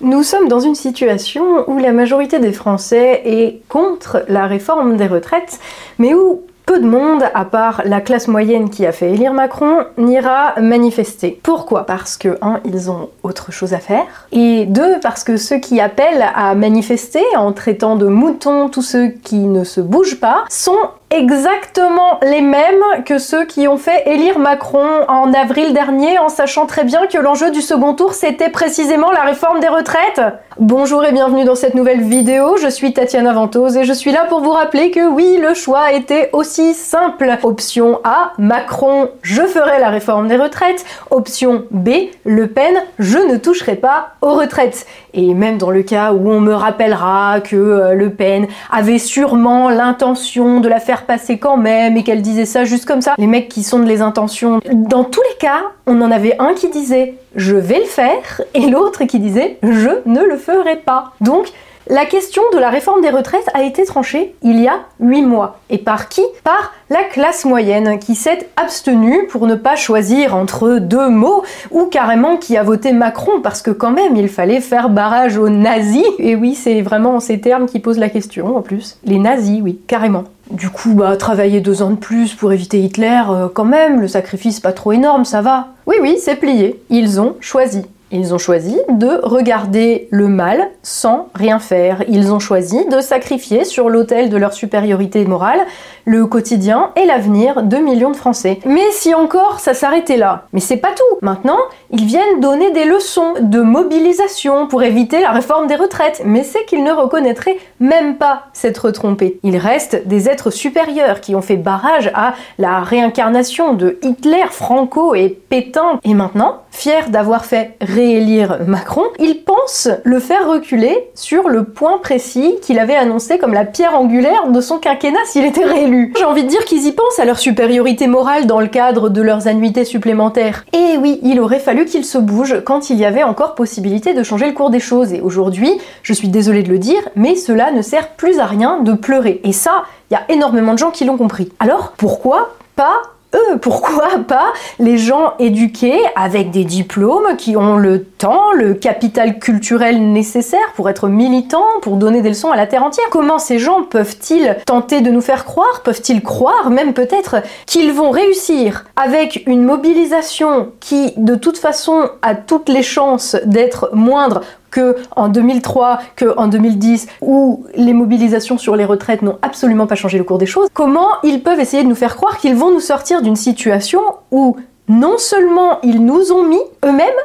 [0.00, 5.06] Nous sommes dans une situation où la majorité des Français est contre la réforme des
[5.06, 5.60] retraites,
[5.98, 9.84] mais où peu de monde, à part la classe moyenne qui a fait élire Macron,
[9.96, 11.38] n'ira manifester.
[11.44, 11.86] Pourquoi?
[11.86, 15.80] Parce que, un, ils ont autre chose à faire, et deux, parce que ceux qui
[15.80, 20.88] appellent à manifester en traitant de moutons tous ceux qui ne se bougent pas sont
[21.14, 26.66] exactement les mêmes que ceux qui ont fait élire Macron en avril dernier en sachant
[26.66, 30.20] très bien que l'enjeu du second tour c'était précisément la réforme des retraites.
[30.58, 34.24] Bonjour et bienvenue dans cette nouvelle vidéo, je suis Tatiana Ventose et je suis là
[34.28, 37.38] pour vous rappeler que oui, le choix était aussi simple.
[37.42, 40.84] Option A, Macron, je ferai la réforme des retraites.
[41.10, 41.90] Option B,
[42.24, 44.86] Le Pen, je ne toucherai pas aux retraites.
[45.12, 49.70] Et même dans le cas où on me rappellera que euh, Le Pen avait sûrement
[49.70, 53.14] l'intention de la faire passer quand même et qu'elle disait ça juste comme ça.
[53.18, 54.60] Les mecs qui sont de les intentions.
[54.72, 58.68] Dans tous les cas, on en avait un qui disait je vais le faire et
[58.70, 61.12] l'autre qui disait je ne le ferai pas.
[61.20, 61.48] Donc
[61.88, 65.58] la question de la réforme des retraites a été tranchée il y a 8 mois.
[65.68, 66.22] Et par qui?
[66.42, 71.84] Par la classe moyenne qui s'est abstenue pour ne pas choisir entre deux mots ou
[71.84, 76.06] carrément qui a voté Macron parce que quand même il fallait faire barrage aux nazis.
[76.18, 78.98] Et oui, c'est vraiment ces termes qui posent la question en plus.
[79.04, 80.24] Les nazis, oui, carrément.
[80.50, 84.08] Du coup, bah, travailler deux ans de plus pour éviter Hitler, euh, quand même, le
[84.08, 85.68] sacrifice pas trop énorme, ça va.
[85.86, 86.80] Oui, oui, c'est plié.
[86.90, 87.86] Ils ont choisi.
[88.14, 92.04] Ils ont choisi de regarder le mal sans rien faire.
[92.06, 95.58] Ils ont choisi de sacrifier sur l'autel de leur supériorité morale
[96.04, 98.60] le quotidien et l'avenir de millions de Français.
[98.66, 100.46] Mais si encore ça s'arrêtait là.
[100.52, 101.18] Mais c'est pas tout.
[101.22, 101.58] Maintenant,
[101.90, 106.22] ils viennent donner des leçons de mobilisation pour éviter la réforme des retraites.
[106.24, 109.40] Mais c'est qu'ils ne reconnaîtraient même pas s'être trompés.
[109.42, 115.16] Ils restent des êtres supérieurs qui ont fait barrage à la réincarnation de Hitler, Franco
[115.16, 115.98] et Pétain.
[116.04, 121.98] Et maintenant, fiers d'avoir fait réélire Macron, ils pensent le faire reculer sur le point
[121.98, 126.12] précis qu'il avait annoncé comme la pierre angulaire de son quinquennat s'il était réélu.
[126.18, 129.22] J'ai envie de dire qu'ils y pensent à leur supériorité morale dans le cadre de
[129.22, 130.66] leurs annuités supplémentaires.
[130.74, 134.22] Et oui, il aurait fallu qu'ils se bougent quand il y avait encore possibilité de
[134.22, 135.14] changer le cours des choses.
[135.14, 135.72] Et aujourd'hui,
[136.02, 139.40] je suis désolée de le dire, mais cela ne sert plus à rien de pleurer.
[139.44, 141.50] Et ça, il y a énormément de gens qui l'ont compris.
[141.58, 143.00] Alors, pourquoi pas
[143.34, 149.38] eux Pourquoi pas les gens éduqués avec des diplômes qui ont le temps, le capital
[149.38, 153.06] culturel nécessaire pour être militants, pour donner des leçons à la terre entière.
[153.10, 157.36] Comment ces gens peuvent-ils tenter de nous faire croire, peuvent-ils croire même peut-être
[157.66, 163.90] qu'ils vont réussir avec une mobilisation qui de toute façon a toutes les chances d'être
[163.92, 164.42] moindre
[164.74, 169.94] que en 2003, que en 2010, où les mobilisations sur les retraites n'ont absolument pas
[169.94, 172.72] changé le cours des choses, comment ils peuvent essayer de nous faire croire qu'ils vont
[172.72, 174.00] nous sortir d'une situation
[174.32, 174.56] où
[174.88, 177.20] non seulement ils nous ont mis eux-mêmes,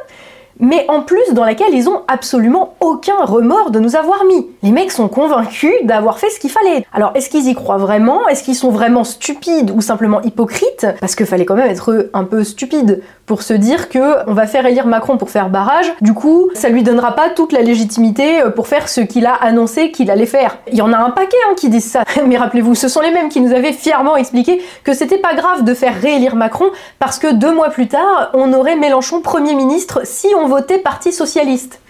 [0.60, 4.46] mais en plus dans laquelle ils ont absolument aucun remords de nous avoir mis.
[4.62, 6.86] Les mecs sont convaincus d'avoir fait ce qu'il fallait.
[6.92, 8.28] Alors est-ce qu'ils y croient vraiment?
[8.28, 10.86] Est-ce qu'ils sont vraiment stupides ou simplement hypocrites?
[11.00, 14.46] Parce qu'il fallait quand même être un peu stupide pour se dire que on va
[14.46, 15.92] faire élire Macron pour faire barrage.
[16.00, 19.34] Du coup, ça lui donnera pas toute la légitimité euh, pour faire ce qu'il a
[19.34, 20.58] annoncé qu'il allait faire.
[20.70, 22.02] Il y en a un paquet hein, qui disent ça.
[22.26, 25.62] Mais rappelez-vous, ce sont les mêmes qui nous avaient fièrement expliqué que c'était pas grave
[25.62, 26.66] de faire réélire Macron
[26.98, 31.12] parce que deux mois plus tard, on aurait Mélenchon Premier ministre si on votait Parti
[31.12, 31.80] Socialiste.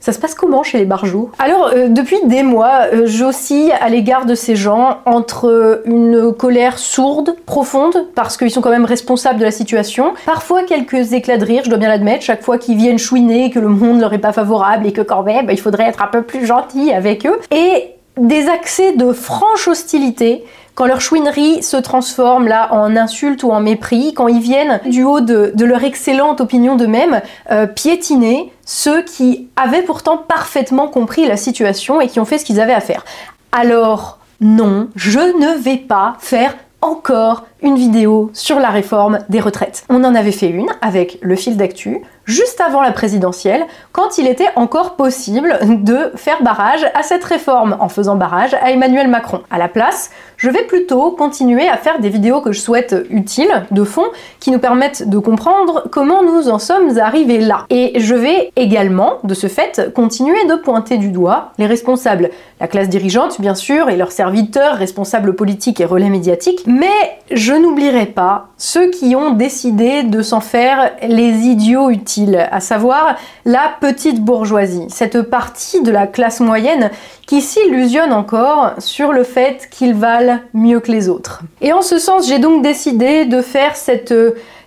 [0.00, 3.90] Ça se passe comment chez les barjots Alors, euh, depuis des mois, euh, j'oscille à
[3.90, 9.38] l'égard de ces gens entre une colère sourde, profonde, parce qu'ils sont quand même responsables
[9.38, 12.78] de la situation, parfois quelques éclats de rire, je dois bien l'admettre, chaque fois qu'ils
[12.78, 15.88] viennent chouiner que le monde leur est pas favorable et que quand même, il faudrait
[15.88, 20.44] être un peu plus gentil avec eux, et des accès de franche hostilité
[20.74, 25.04] quand leur chouinerie se transforme là en insulte ou en mépris, quand ils viennent du
[25.04, 27.20] haut de, leur excellente opinion d'eux-mêmes
[27.50, 32.44] euh, piétiner ceux qui avaient pourtant parfaitement compris la situation et qui ont fait ce
[32.44, 33.04] qu'ils avaient à faire.
[33.52, 39.84] Alors non, je ne vais pas faire encore une vidéo sur la réforme des retraites.
[39.88, 44.28] On en avait fait une avec le fil d'actu juste avant la présidentielle, quand il
[44.28, 49.40] était encore possible de faire barrage à cette réforme, en faisant barrage à Emmanuel Macron.
[49.50, 53.66] À la place, je vais plutôt continuer à faire des vidéos que je souhaite utiles,
[53.72, 54.04] de fond,
[54.38, 57.66] qui nous permettent de comprendre comment nous en sommes arrivés là.
[57.68, 62.30] Et je vais également, de ce fait, continuer de pointer du doigt les responsables,
[62.60, 67.49] la classe dirigeante bien sûr, et leurs serviteurs, responsables politiques et relais médiatiques, mais je
[67.54, 73.72] n'oublierai pas ceux qui ont décidé de s'en faire les idiots utiles à savoir la
[73.80, 76.90] petite bourgeoisie, cette partie de la classe moyenne
[77.26, 81.42] qui s'illusionne encore sur le fait qu'ils valent mieux que les autres.
[81.60, 84.14] Et en ce sens, j'ai donc décidé de faire cette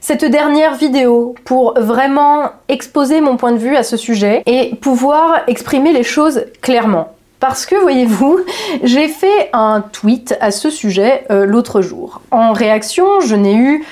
[0.04, 5.44] cette dernière vidéo pour vraiment exposer mon point de vue à ce sujet et pouvoir
[5.48, 7.14] exprimer les choses clairement.
[7.44, 8.40] Parce que, voyez-vous,
[8.84, 12.22] j'ai fait un tweet à ce sujet euh, l'autre jour.
[12.32, 13.84] En réaction, je n'ai eu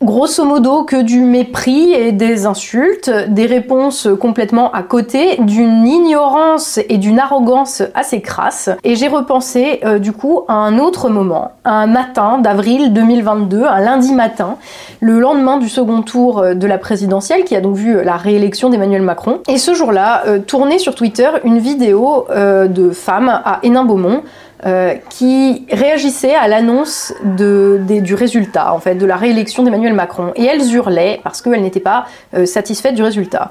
[0.00, 6.78] grosso modo que du mépris et des insultes, des réponses complètement à côté, d'une ignorance
[6.88, 8.70] et d'une arrogance assez crasse.
[8.84, 13.80] Et j'ai repensé euh, du coup à un autre moment, un matin d'avril 2022, un
[13.80, 14.56] lundi matin,
[15.00, 18.70] le lendemain du second tour euh, de la présidentielle qui a donc vu la réélection
[18.70, 19.40] d'Emmanuel Macron.
[19.48, 24.22] Et ce jour-là, euh, tournait sur Twitter une vidéo de femmes à Hénin-Beaumont
[24.66, 30.32] euh, qui réagissaient à l'annonce du résultat, en fait, de la réélection d'Emmanuel Macron.
[30.34, 33.50] Et elles hurlaient parce qu'elles n'étaient pas euh, satisfaites du résultat.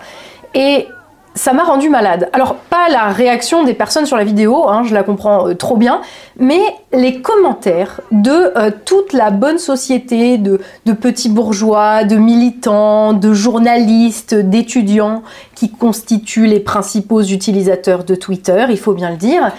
[0.53, 0.85] Et
[1.33, 2.29] ça m'a rendu malade.
[2.33, 5.77] Alors, pas la réaction des personnes sur la vidéo, hein, je la comprends euh, trop
[5.77, 6.01] bien,
[6.39, 6.59] mais
[6.91, 8.51] les commentaires de
[8.83, 15.23] toute la bonne société, de, de, petits bourgeois, de militants, de journalistes, d'étudiants
[15.55, 19.53] qui constituent les principaux utilisateurs de Twitter, il faut bien le dire,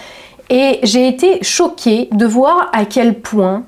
[0.51, 3.65] et j'ai été choquée de voir à quel point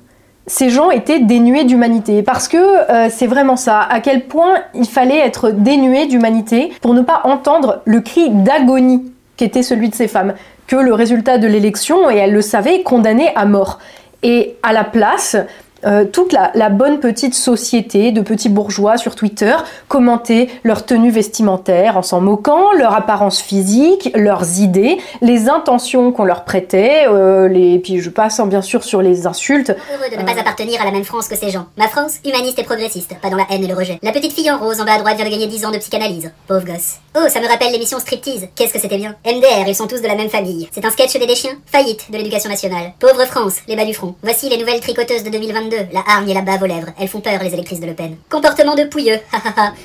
[0.47, 2.23] ces gens étaient dénués d'humanité.
[2.23, 6.94] Parce que euh, c'est vraiment ça, à quel point il fallait être dénué d'humanité pour
[6.94, 10.35] ne pas entendre le cri d'agonie qu'était celui de ces femmes,
[10.67, 13.79] que le résultat de l'élection, et elles le savaient, condamnait à mort.
[14.23, 15.37] Et à la place,
[15.85, 19.55] euh, toute la, bonne petite société de petits bourgeois sur Twitter
[19.88, 26.25] commenter leur tenue vestimentaire en s'en moquant, leur apparence physique, leurs idées, les intentions qu'on
[26.25, 27.79] leur prêtait, euh, les...
[27.79, 29.71] puis je passe hein, bien sûr sur les insultes.
[29.71, 30.41] Heureux de ne pas euh.
[30.41, 31.67] appartenir à la même France que ces gens.
[31.77, 33.99] Ma France, humaniste et progressiste, pas dans la haine et le rejet.
[34.03, 35.79] La petite fille en rose en bas à droite vient de gagner 10 ans de
[35.79, 36.31] psychanalyse.
[36.47, 36.99] Pauvre gosse.
[37.17, 38.49] Oh, ça me rappelle l'émission Striptease.
[38.55, 39.17] Qu'est-ce que c'était bien.
[39.26, 40.69] MDR, ils sont tous de la même famille.
[40.73, 42.93] C'est un sketch des déchiens Faillite de l'éducation nationale.
[43.00, 44.15] Pauvre France, les bas du front.
[44.23, 46.88] Voici les nouvelles tricoteuses de 2022 la hargne et la bave aux lèvres.
[46.99, 48.17] Elles font peur, les électrices de Le Pen.
[48.31, 49.19] Comportement de pouilleux,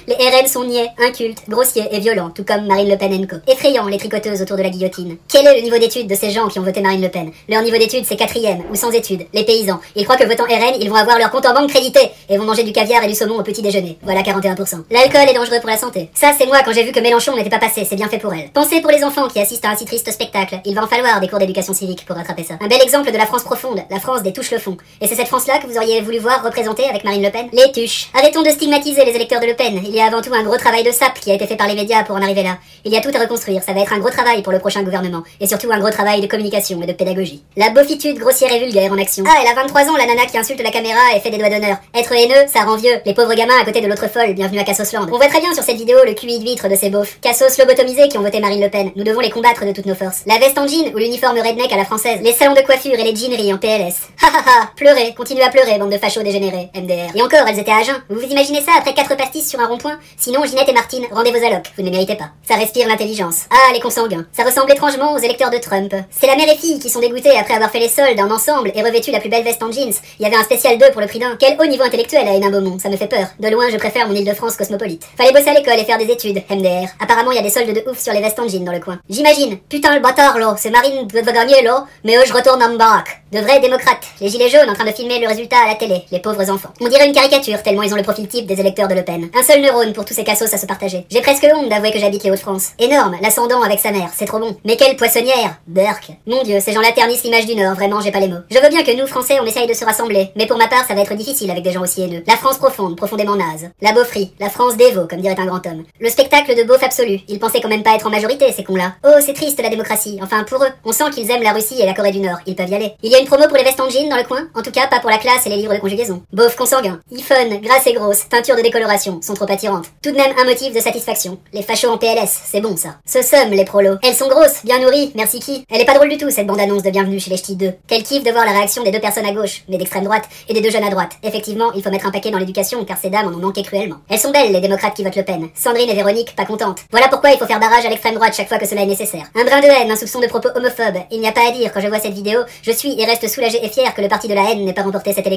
[0.07, 3.37] les RN sont niais, incultes, grossiers et violents, tout comme Marine Le Pen co.
[3.47, 5.17] Effrayant, les tricoteuses autour de la guillotine.
[5.27, 7.31] Quel est le niveau d'études de ces gens qui ont voté Marine Le Pen?
[7.49, 9.79] Leur niveau d'études, c'est quatrième, ou sans études, les paysans.
[9.95, 11.99] Ils croient que votant RN, ils vont avoir leur compte en banque crédité,
[12.29, 13.97] et vont manger du caviar et du saumon au petit déjeuner.
[14.03, 14.83] Voilà 41%.
[14.91, 16.09] L'alcool est dangereux pour la santé.
[16.13, 18.33] Ça, c'est moi quand j'ai vu que Mélenchon n'était pas passé, c'est bien fait pour
[18.33, 18.49] elle.
[18.53, 20.59] Pensez pour les enfants qui assistent à un si triste spectacle.
[20.65, 22.55] Il va en falloir des cours d'éducation civique pour rattraper ça.
[22.61, 24.77] Un bel exemple de la France profonde, la France des touches le fond.
[25.01, 27.72] Et c'est cette France-là que vous auriez voulu voir représentée avec Marine Le Pen Les
[27.72, 28.10] tuches.
[28.13, 29.81] Arrêtons de stigmatiser les électeurs de Le Pen.
[29.83, 31.68] Il y a avant tout un gros travail de sape qui a été fait par
[31.68, 32.57] les médias pour en arriver là.
[32.83, 33.63] Il y a tout à reconstruire.
[33.63, 35.24] Ça va être un gros travail pour le prochain gouvernement.
[35.39, 37.44] Et surtout un gros travail de communication et de pédagogie.
[37.57, 39.24] La bofitude grossière et vulgaire en action.
[39.27, 41.50] Ah, elle a 23 ans, la nana qui insulte la caméra et fait des doigts
[41.50, 41.77] d'honneur.
[41.94, 43.00] Être haineux, ça rend vieux.
[43.06, 44.33] Les pauvres gamins à côté de l'autre folle.
[44.33, 45.07] Bienvenue à Cassosland.
[45.12, 47.19] On voit très bien sur cette vidéo le QI de vitre de ces beaufs.
[47.22, 48.92] Cassos lobotomisés qui ont voté Marine Le Pen.
[48.95, 50.22] Nous devons les combattre de toutes nos forces.
[50.25, 52.19] La veste en jean ou l'uniforme redneck à la française.
[52.22, 53.95] Les salons de coiffure et les jeaneries en PLS.
[54.22, 54.72] Ha ha ha.
[54.75, 56.69] Pleurez, continuez à pleurer, de dégénérés.
[56.75, 57.15] MDR.
[57.15, 57.95] Et encore, elles étaient à jeun.
[58.09, 59.97] Vous vous imaginez ça après quatre pastis sur un rond-point?
[60.17, 61.71] Sinon, Ginette et Martine, rendez vos allocs.
[61.75, 62.29] Vous ne les méritez pas.
[62.47, 63.45] Ça respire l'intelligence.
[63.50, 64.25] Ah, les consanguins.
[64.31, 65.94] Ça ressemble étrangement aux électeurs de Trump.
[66.12, 68.71] C'est la mère et fille qui sont dégoûtés après avoir fait les soldes en ensemble
[68.75, 69.94] et revêtu la plus belle veste en jeans.
[70.19, 71.35] Il y avait un spécial 2 pour le prix d'un.
[71.38, 72.79] Quel haut niveau intellectuel à Hénin Beaumont?
[72.79, 73.27] Ça me fait peur.
[73.39, 75.06] De loin, je préfère mon Île-de-France cosmopolite.
[75.17, 76.44] Fallait bosser à l'école et faire des études.
[76.50, 76.88] MDR.
[77.00, 78.79] Apparemment, il y a des soldes de ouf sur les vestes en jeans dans le
[78.79, 79.00] coin.
[79.09, 79.57] J'imagine.
[79.69, 80.56] Putain, le bâtard, là.
[80.57, 81.85] C'est Marine doit gagner, là.
[82.03, 83.23] Mais eux, je retourne en baraque.
[83.31, 84.06] De vrais démocrates.
[84.21, 86.03] Les gilets jaunes en train de filmer le résultat à la télé.
[86.11, 86.69] Les pauvres enfants.
[86.81, 89.29] On dirait une caricature tellement ils ont le profil type des électeurs de Le Pen.
[89.37, 91.05] Un seul neurone pour tous ces cassos à se partager.
[91.09, 92.69] J'ai presque honte d'avouer que j'habite les Hauts-de-France.
[92.79, 94.57] Énorme, l'ascendant avec sa mère, c'est trop bon.
[94.65, 96.11] Mais quelle poissonnière Burke.
[96.25, 98.39] Mon dieu, ces gens-là ternissent l'image du Nord, vraiment, j'ai pas les mots.
[98.50, 100.85] Je veux bien que nous, Français, on essaye de se rassembler, mais pour ma part,
[100.88, 102.24] ça va être difficile avec des gens aussi haineux.
[102.27, 103.69] La France profonde, profondément naze.
[103.81, 105.83] La beaufrie, la France dévot, comme dirait un grand homme.
[106.00, 107.19] Le spectacle de beauf absolu.
[107.27, 108.93] Ils pensaient quand même pas être en majorité, ces cons-là.
[109.05, 110.19] Oh, c'est triste la démocratie.
[110.21, 112.38] Enfin, pour eux, on sent qu'ils aiment la Russie et la Corée du Nord.
[112.45, 112.93] Ils peuvent y aller.
[113.03, 114.47] Il y a une promo pour les vestes en jean dans le coin?
[114.55, 116.21] En tout cas, pas pour la classe et les livres de conjugaison.
[116.33, 116.99] Beauf consanguin.
[117.11, 119.85] Iphone, grasse et grosse, teinture de décoloration, sont trop attirantes.
[120.01, 121.37] Tout de même un motif de satisfaction.
[121.53, 122.97] Les fachos en PLS, c'est bon ça.
[123.05, 123.97] Ce somme, les prolos.
[124.03, 126.83] Elles sont grosses, bien nourries, merci qui Elle est pas drôle du tout cette bande-annonce
[126.83, 127.73] de bienvenue chez les ch'tis 2.
[127.87, 130.53] Quel kiff de voir la réaction des deux personnes à gauche, mais d'extrême droite, et
[130.53, 131.11] des deux jeunes à droite.
[131.23, 133.97] Effectivement, il faut mettre un paquet dans l'éducation car ces dames en ont manqué cruellement.
[134.09, 135.49] Elles sont belles, les démocrates qui votent Le Pen.
[135.55, 136.79] Sandrine et Véronique, pas contentes.
[136.91, 139.25] Voilà pourquoi il faut faire barrage à l'extrême droite chaque fois que cela est nécessaire.
[139.35, 141.03] Un brin de haine, un soupçon de propos homophobes.
[141.11, 143.27] Il n'y a pas à dire quand je vois cette vidéo, je suis et reste
[143.27, 145.35] soulagé et fier que le parti de la haine n'ait pas remporté cette élection.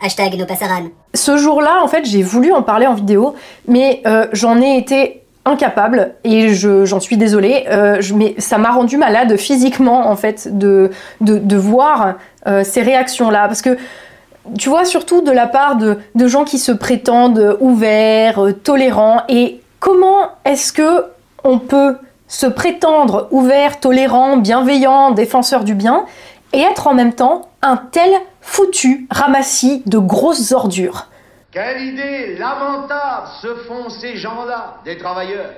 [0.00, 0.46] Hashtag nos
[1.14, 3.34] Ce jour-là, en fait, j'ai voulu en parler en vidéo,
[3.66, 8.96] mais euh, j'en ai été incapable et j'en suis désolée, euh, mais ça m'a rendu
[8.96, 12.14] malade physiquement en fait de, de, voir
[12.46, 13.46] euh, ces réactions-là.
[13.46, 13.78] Parce que
[14.58, 19.22] tu vois surtout de la part de, de gens qui se prétendent ouverts, tolérants.
[19.28, 21.04] Et comment est-ce que
[21.44, 21.96] on peut
[22.28, 26.04] se prétendre ouvert, tolérant, bienveillant, défenseur du bien
[26.52, 28.10] et être en même temps un tel
[28.46, 31.08] foutu ramassis de grosses ordures.
[31.50, 35.52] Quelle idée lamentable se font ces gens-là, des travailleurs.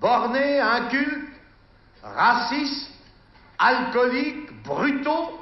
[0.00, 1.30] Bornés, incultes,
[2.02, 2.90] racistes,
[3.58, 5.38] alcooliques, brutaux,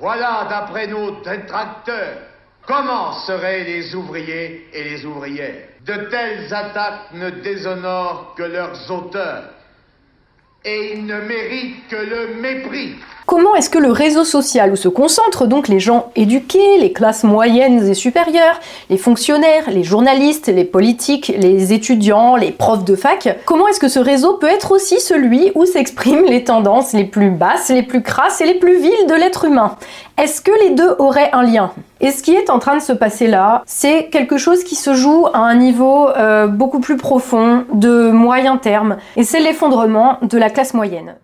[0.00, 2.18] voilà, d'après nos détracteurs,
[2.66, 5.68] comment seraient les ouvriers et les ouvrières.
[5.86, 9.44] De telles attaques ne déshonorent que leurs auteurs,
[10.64, 12.96] et ils ne méritent que le mépris.
[13.28, 17.24] Comment est-ce que le réseau social où se concentrent donc les gens éduqués, les classes
[17.24, 18.58] moyennes et supérieures,
[18.88, 23.88] les fonctionnaires, les journalistes, les politiques, les étudiants, les profs de fac, comment est-ce que
[23.88, 28.02] ce réseau peut être aussi celui où s'expriment les tendances les plus basses, les plus
[28.02, 29.76] crasses et les plus viles de l'être humain?
[30.16, 31.72] Est-ce que les deux auraient un lien?
[32.00, 34.94] Et ce qui est en train de se passer là, c'est quelque chose qui se
[34.94, 40.38] joue à un niveau euh, beaucoup plus profond, de moyen terme, et c'est l'effondrement de
[40.38, 41.14] la classe moyenne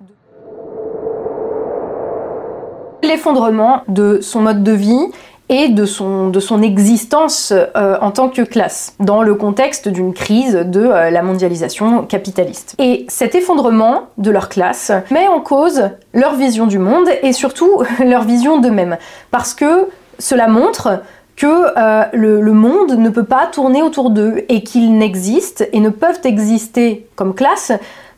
[3.04, 5.06] l'effondrement de son mode de vie
[5.48, 10.80] et de son, existence euh, en tant que classe, dans le contexte d'une crise de
[10.80, 12.74] euh, la mondialisation capitaliste.
[12.78, 17.82] Et cet effondrement de leur classe met en cause leur vision du monde et surtout
[18.04, 18.96] leur vision d'eux-mêmes,
[19.30, 21.02] parce que cela montre
[21.36, 25.88] que euh, le, monde ne peut pas tourner autour d'eux et qu'ils n'existent et ne
[25.88, 27.72] peuvent exister comme classe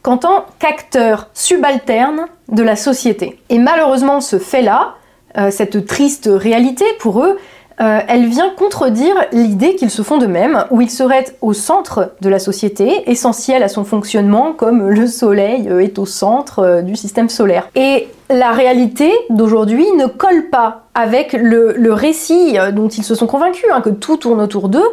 [0.07, 3.41] qu'en tant qu'acteurs subalternes de la société.
[3.49, 4.95] Et malheureusement, ce fait-là,
[5.37, 7.37] euh, cette triste réalité pour eux,
[7.81, 12.29] euh, elle vient contredire l'idée qu'ils se font d'eux-mêmes, où ils seraient au centre de
[12.29, 17.29] la société, essentiels à son fonctionnement, comme le Soleil euh, est au centre du système
[17.29, 17.69] solaire.
[17.75, 23.69] Et la réalité d'aujourd'hui ne colle pas avec le, récit dont ils se sont convaincus,
[23.73, 24.89] hein, que tout tourne autour d'eux,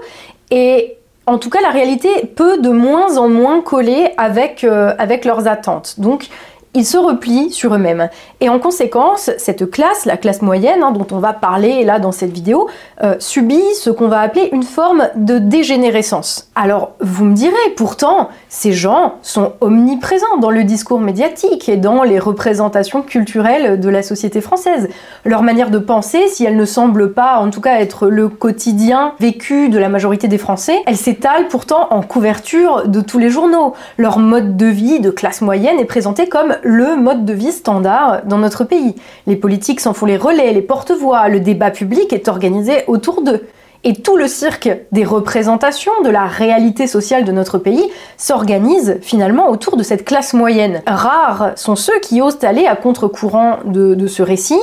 [0.50, 5.48] et en tout cas, la réalité peut de moins en moins coller avec, euh, leurs
[5.48, 5.96] attentes.
[6.00, 6.28] Donc,
[6.74, 8.10] ils se replient sur eux-mêmes.
[8.42, 12.12] Et en conséquence, cette classe, la classe moyenne, hein, dont on va parler là dans
[12.12, 12.68] cette vidéo,
[13.04, 16.50] euh, subit ce qu'on va appeler une forme de dégénérescence.
[16.56, 22.04] Alors, vous me direz, pourtant, ces gens sont omniprésents dans le discours médiatique et dans
[22.04, 24.90] les représentations culturelles de la société française.
[25.26, 29.14] Leur manière de penser, si elle ne semble pas, en tout cas, être le quotidien
[29.20, 33.74] vécu de la majorité des Français, elle s'étale pourtant en couverture de tous les journaux.
[33.98, 38.22] Leur mode de vie de classe moyenne est présenté comme le mode de vie standard
[38.26, 38.96] dans notre pays.
[39.28, 43.48] Les politiques s'en font les relais, les porte-voix, le débat public est organisé autour d'eux.
[43.86, 47.84] Et tout le cirque des représentations de la réalité sociale de notre pays
[48.16, 50.82] s'organise finalement autour de cette classe moyenne.
[50.88, 54.60] Rares sont ceux qui osent aller à contre-courant de, ce récit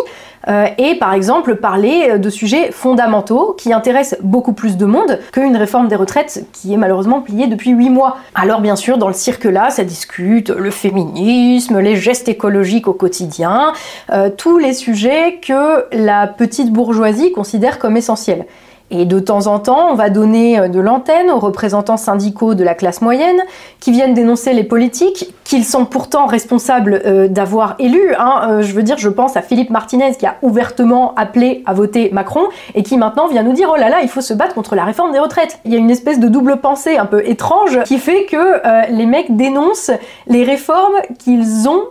[0.48, 5.56] euh, et par exemple parler de sujets fondamentaux qui intéressent beaucoup plus de monde qu'une
[5.56, 8.18] réforme des retraites qui est malheureusement pliée depuis 8 mois.
[8.34, 13.72] Alors bien sûr, dans le cirque-là, ça discute le féminisme, les gestes écologiques au quotidien,
[14.12, 18.46] euh, tous les sujets que la petite bourgeoisie considère comme essentiels.
[18.90, 22.64] Et de temps en temps, on va donner euh, de l'antenne aux représentants syndicaux de
[22.64, 23.40] la classe moyenne
[23.78, 28.14] qui viennent dénoncer les politiques qu'ils sont pourtant responsables euh, d'avoir élus.
[28.18, 28.48] Hein.
[28.48, 32.10] Euh, je veux dire, je pense à Philippe Martinez qui a ouvertement appelé à voter
[32.12, 32.44] Macron
[32.74, 34.84] et qui maintenant vient nous dire oh là là, il faut se battre contre la
[34.84, 35.60] réforme des retraites.
[35.64, 39.06] Il y a une espèce de double pensée un peu étrange qui fait que les
[39.06, 39.90] mecs dénoncent
[40.26, 41.84] les réformes qu'ils ont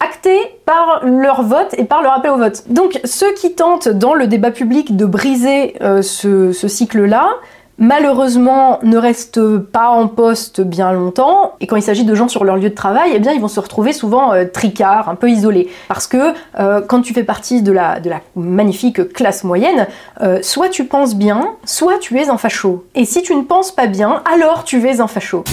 [0.00, 2.64] actés par leur vote et par leur appel au vote.
[2.68, 7.28] Donc ceux qui tentent dans le débat public de briser euh, ce, cycle-là,
[7.78, 12.44] malheureusement ne restent pas en poste bien longtemps et quand il s'agit de gens sur
[12.44, 15.30] leur lieu de travail, eh bien ils vont se retrouver souvent euh, tricards, un peu
[15.30, 17.98] isolés parce que euh, quand tu fais partie de la,
[18.36, 19.86] magnifique classe moyenne,
[20.42, 22.84] soit tu penses bien, soit tu es un facho.
[22.94, 25.44] Et si tu ne penses pas bien, alors tu es un facho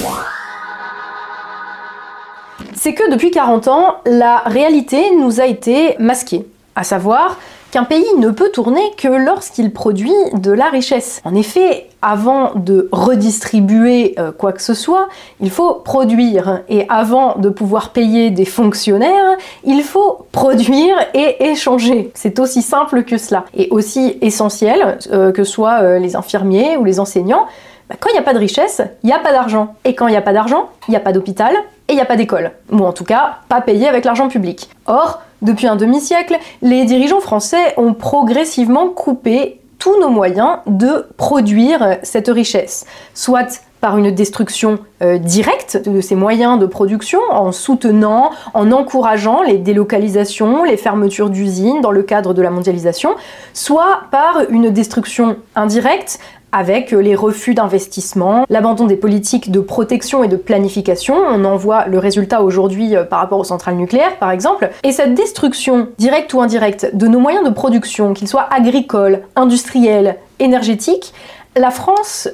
[2.73, 6.45] c'est que depuis 40 ans, la réalité nous a été masquée.
[6.75, 7.37] À savoir
[7.75, 11.21] qu'un pays ne peut tourner que lorsqu'il produit de la richesse.
[11.25, 15.09] En effet, avant de redistribuer euh, quoi que ce soit,
[15.41, 16.61] il faut produire.
[16.69, 19.35] Et avant de pouvoir payer des fonctionnaires,
[19.65, 22.11] il faut produire et échanger.
[22.13, 23.43] C'est aussi simple que cela.
[23.53, 27.45] Et aussi essentiel euh, que soient euh, les infirmiers ou les enseignants.
[27.89, 29.75] Bah, quand il n'y a pas de richesse, il n'y a pas d'argent.
[29.83, 31.53] Et quand il n'y a pas d'argent, il n'y a pas d'hôpital,
[31.87, 32.51] et il n'y a pas d'école.
[32.71, 34.69] Ou en tout cas, pas payé avec l'argent public.
[34.87, 41.97] Or, depuis un demi-siècle, les dirigeants français ont progressivement coupé tous nos moyens de produire
[42.01, 48.31] cette richesse, soit par une destruction euh, directe de ces moyens de production en soutenant,
[48.55, 53.11] en encourageant les délocalisations, les fermetures d'usines dans le cadre de la mondialisation,
[53.53, 56.19] soit par une destruction indirecte
[56.55, 61.13] avec euh, les refus d'investissement, l'abandon des politiques de protection et de planification.
[61.13, 64.69] On en voit le résultat aujourd'hui euh, par rapport aux centrales nucléaires, par exemple.
[64.83, 70.15] Et cette destruction, directe ou indirecte, de nos moyens de production, qu'ils soient agricoles, industriels,
[70.39, 71.13] énergétique,
[71.57, 72.29] la France,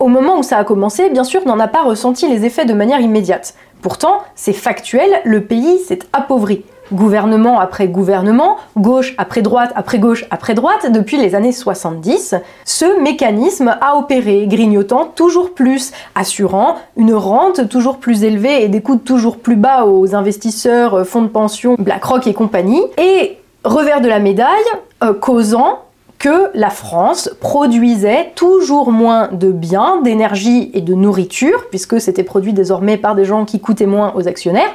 [0.00, 2.74] au moment où ça a commencé, bien sûr, n'en a pas ressenti les effets de
[2.74, 3.54] manière immédiate.
[3.80, 10.24] Pourtant, c'est factuel, le pays s'est appauvri gouvernement après gouvernement, gauche après droite après gauche
[10.30, 12.34] après droite, depuis les années 70,
[12.64, 18.80] ce mécanisme a opéré, grignotant toujours plus, assurant une rente toujours plus élevée et des
[18.80, 24.00] coûts toujours plus bas aux investisseurs, euh, fonds de pension, BlackRock et compagnie, et revers
[24.00, 24.48] de la médaille,
[25.02, 25.80] euh, causant
[26.18, 32.52] que la France produisait toujours moins de biens, d'énergie et de nourriture, puisque c'était produit
[32.52, 34.72] désormais par des gens qui coûtaient moins aux actionnaires,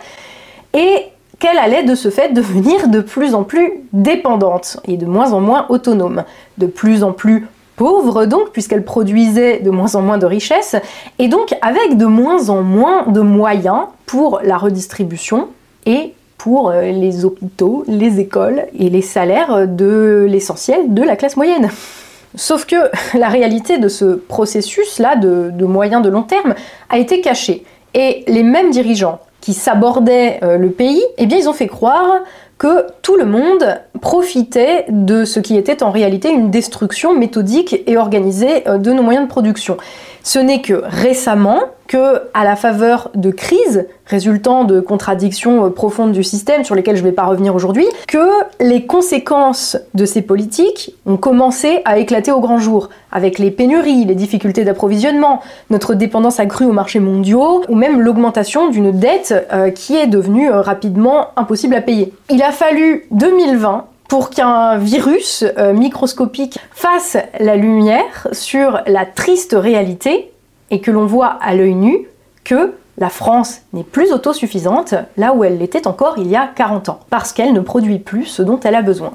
[0.73, 1.05] et
[1.39, 5.39] qu'elle allait de ce fait devenir de plus en plus dépendante et de moins en
[5.39, 6.23] moins autonome,
[6.57, 10.75] de plus en plus pauvre donc, puisqu'elle produisait de moins en moins de richesses,
[11.19, 15.49] et donc avec de moins en moins de moyens pour la redistribution
[15.85, 21.37] et pour euh, les hôpitaux, les écoles et les salaires de l'essentiel de la classe
[21.37, 21.69] moyenne.
[22.35, 22.75] Sauf que
[23.17, 26.55] la réalité de ce processus-là de, de moyen de long terme
[26.89, 27.63] a été cachée.
[27.93, 32.19] Et les mêmes dirigeants qui s'abordaient euh, le pays, eh bien ils ont fait croire
[32.57, 37.97] que tout le monde profitait de ce qui était en réalité une destruction méthodique et
[37.97, 39.77] organisée euh, de nos moyens de production.
[40.27, 46.11] Ce n'est que récemment que, à la faveur de crises résultant de contradictions euh, profondes
[46.11, 48.27] du système sur lesquelles je ne vais pas revenir aujourd'hui, que
[48.59, 54.03] les conséquences de ces politiques ont commencé à éclater au grand jour, avec les pénuries,
[54.03, 59.69] les difficultés d'approvisionnement, notre dépendance accrue aux marchés mondiaux, ou même l'augmentation d'une dette euh,
[59.69, 62.11] qui est devenue euh, rapidement impossible à payer.
[62.29, 69.55] Il a fallu 2020 pour qu'un virus euh, microscopique fasse la lumière sur la triste
[69.57, 70.31] réalité
[70.71, 72.07] et que l'on voit à l'œil nu
[72.43, 76.89] que la France n'est plus autosuffisante là où elle l'était encore il y a 40
[76.89, 79.13] ans, parce qu'elle ne produit plus ce dont elle a besoin.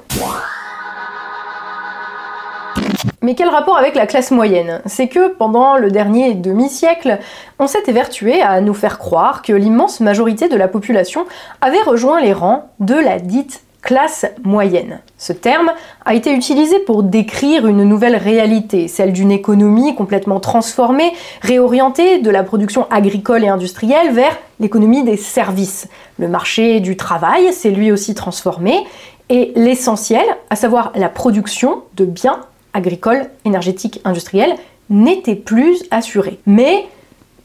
[3.23, 4.81] Mais quel rapport avec la classe moyenne?
[4.87, 7.19] C'est que pendant le dernier demi-siècle,
[7.59, 11.25] on s'est évertué à nous faire croire que l'immense majorité de la population
[11.61, 15.01] avait rejoint les rangs de la dite classe moyenne.
[15.19, 15.73] Ce terme
[16.05, 22.31] a été utilisé pour décrire une nouvelle réalité, celle d'une économie complètement transformée, réorientée de
[22.31, 25.89] la production agricole et industrielle vers l'économie des services.
[26.19, 28.85] Le marché du travail s'est lui aussi transformé
[29.29, 32.41] et l'essentiel, à savoir la production de biens
[32.75, 34.55] agricoles, énergétiques, industriels,
[34.91, 36.39] n'était plus assuré.
[36.47, 36.87] Mais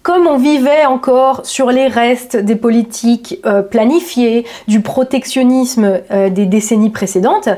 [0.07, 6.45] comme on vivait encore sur les restes des politiques euh, planifiées, du protectionnisme euh, des
[6.45, 7.49] décennies précédentes,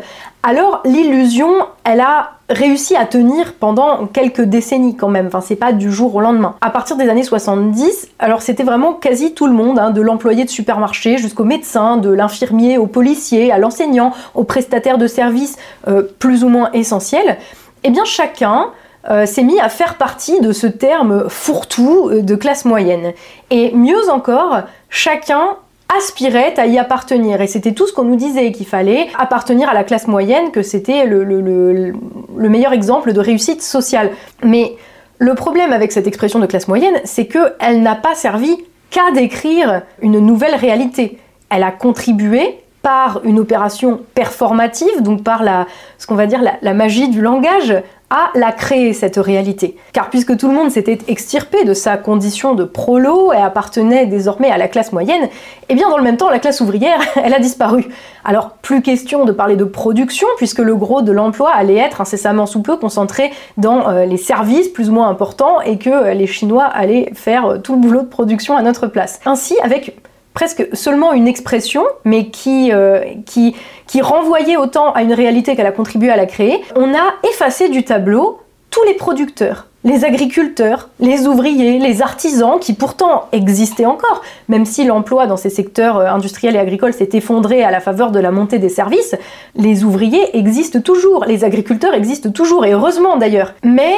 [0.41, 1.51] alors l'illusion,
[1.83, 5.27] elle a réussi à tenir pendant quelques décennies quand même.
[5.27, 6.55] Enfin, c'est pas du jour au lendemain.
[6.61, 10.43] À partir des années 70, alors c'était vraiment quasi tout le monde, hein, de l'employé
[10.43, 15.57] de supermarché jusqu'au médecin, de l'infirmier au policier, à l'enseignant, aux prestataires de services
[15.87, 17.37] euh, plus ou moins essentiels.
[17.83, 18.71] Eh bien, chacun
[19.09, 23.13] euh, s'est mis à faire partie de ce terme fourre-tout euh, de classe moyenne.
[23.49, 25.55] Et mieux encore, chacun
[25.97, 27.39] aspirait à y appartenir.
[27.39, 30.61] Et c'était tout ce qu'on nous disait, qu'il fallait appartenir à la classe moyenne, que
[30.61, 34.11] c'était le, le, meilleur exemple de réussite sociale.
[34.43, 34.75] Mais
[35.17, 38.57] le problème avec cette expression de classe moyenne, c'est qu'elle n'a pas servi
[38.89, 41.19] qu'à décrire une nouvelle réalité.
[41.49, 46.73] Elle a contribué par une opération performative, donc par la, ce qu'on va dire la
[46.73, 47.73] magie du langage,
[48.09, 49.77] à la créer, cette réalité.
[49.93, 54.49] Car puisque tout le monde s'était extirpé de sa condition de prolo et appartenait désormais
[54.49, 55.29] à la classe moyenne,
[55.69, 57.85] eh bien dans le même temps, la classe ouvrière, elle a disparu.
[58.23, 62.45] Alors plus question de parler de production, puisque le gros de l'emploi allait être incessamment
[62.45, 66.27] sous peu concentré dans euh, les services plus ou moins importants et que euh, les
[66.27, 69.19] Chinois allaient faire euh, tout le boulot de production à notre place.
[69.25, 69.95] Ainsi, avec
[70.33, 75.71] presque seulement une expression, mais qui, euh, qui renvoyait autant à une réalité qu'elle a
[75.71, 78.39] contribué à la créer, on a effacé du tableau
[78.69, 84.83] tous les producteurs, les agriculteurs, les ouvriers, les artisans qui pourtant existaient encore, même si
[84.83, 88.31] l'emploi dans ces secteurs euh, industriels et agricoles s'est effondré à la faveur de la
[88.31, 89.15] montée des services,
[89.55, 93.53] les ouvriers existent toujours, les agriculteurs existent toujours, et heureusement d'ailleurs.
[93.63, 93.95] Mais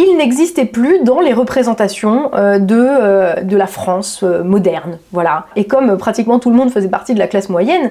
[0.00, 4.98] il n'existait plus dans les représentations euh, de, euh, de la France euh, moderne.
[5.12, 5.46] Voilà.
[5.56, 7.90] Et comme pratiquement tout le monde faisait partie de la classe moyenne,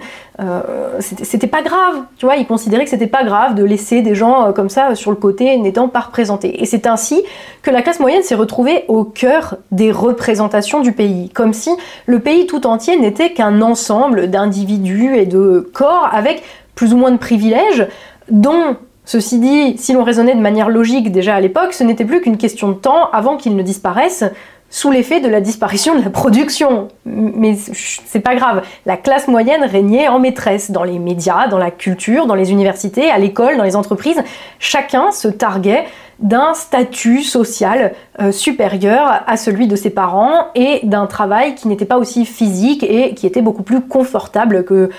[0.99, 2.03] c'était pas grave.
[2.17, 5.11] Tu vois, ils considéraient que c'était pas grave de laisser des gens comme ça sur
[5.11, 6.61] le côté n'étant pas représentés.
[6.61, 7.23] Et c'est ainsi
[7.63, 11.29] que la classe moyenne s'est retrouvée au cœur des représentations du pays.
[11.29, 11.71] Comme si
[12.05, 16.43] le pays tout entier n'était qu'un ensemble d'individus et de corps avec
[16.75, 17.87] plus ou moins de privilèges
[18.29, 22.19] dont Ceci dit, si l'on raisonnait de manière logique déjà à l'époque, ce n'était plus
[22.19, 24.25] qu'une question de temps avant qu'ils ne disparaissent,
[24.69, 26.89] sous l'effet de la disparition de la production.
[27.05, 31.71] Mais c'est pas grave, la classe moyenne régnait en maîtresse dans les médias, dans la
[31.71, 34.21] culture, dans les universités, à l'école, dans les entreprises.
[34.59, 35.85] Chacun se targuait
[36.19, 41.85] d'un statut social euh, supérieur à celui de ses parents et d'un travail qui n'était
[41.85, 44.89] pas aussi physique et qui était beaucoup plus confortable que,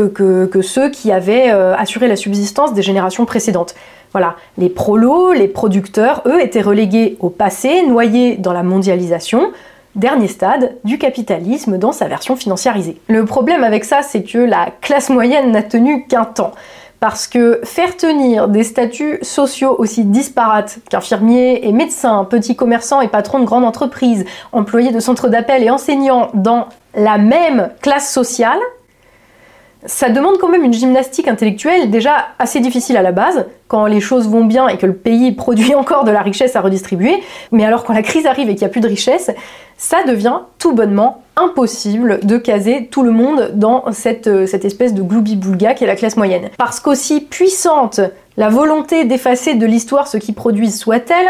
[0.00, 3.74] que, ceux qui avaient euh, assuré la subsistance des générations précédentes.
[4.12, 9.52] Voilà, les prolos, les producteurs, eux, étaient relégués au passé, noyés dans la mondialisation,
[9.94, 13.00] dernier stade du capitalisme dans sa version financiarisée.
[13.08, 16.52] Le problème avec ça, c'est que la classe moyenne n'a tenu qu'un temps.
[17.00, 23.08] Parce que faire tenir des statuts sociaux aussi disparates qu'infirmiers et médecins, petits commerçants et
[23.08, 28.58] patrons de grandes entreprises, employés de centres d'appel et enseignants dans la même classe sociale,
[29.86, 34.00] ça demande quand même une gymnastique intellectuelle déjà assez difficile à la base, quand les
[34.00, 37.22] choses vont bien et que le pays produit encore de la richesse à redistribuer,
[37.52, 39.30] mais alors quand la crise arrive et qu'il n'y a plus de richesse,
[39.78, 45.02] ça devient tout bonnement impossible de caser tout le monde dans cette, euh, espèce de
[45.02, 46.50] gloubi-boulga qui est la classe moyenne.
[46.56, 48.00] Parce qu'aussi puissante
[48.38, 51.28] la volonté d'effacer de l'histoire ce qui produisent soit-elle,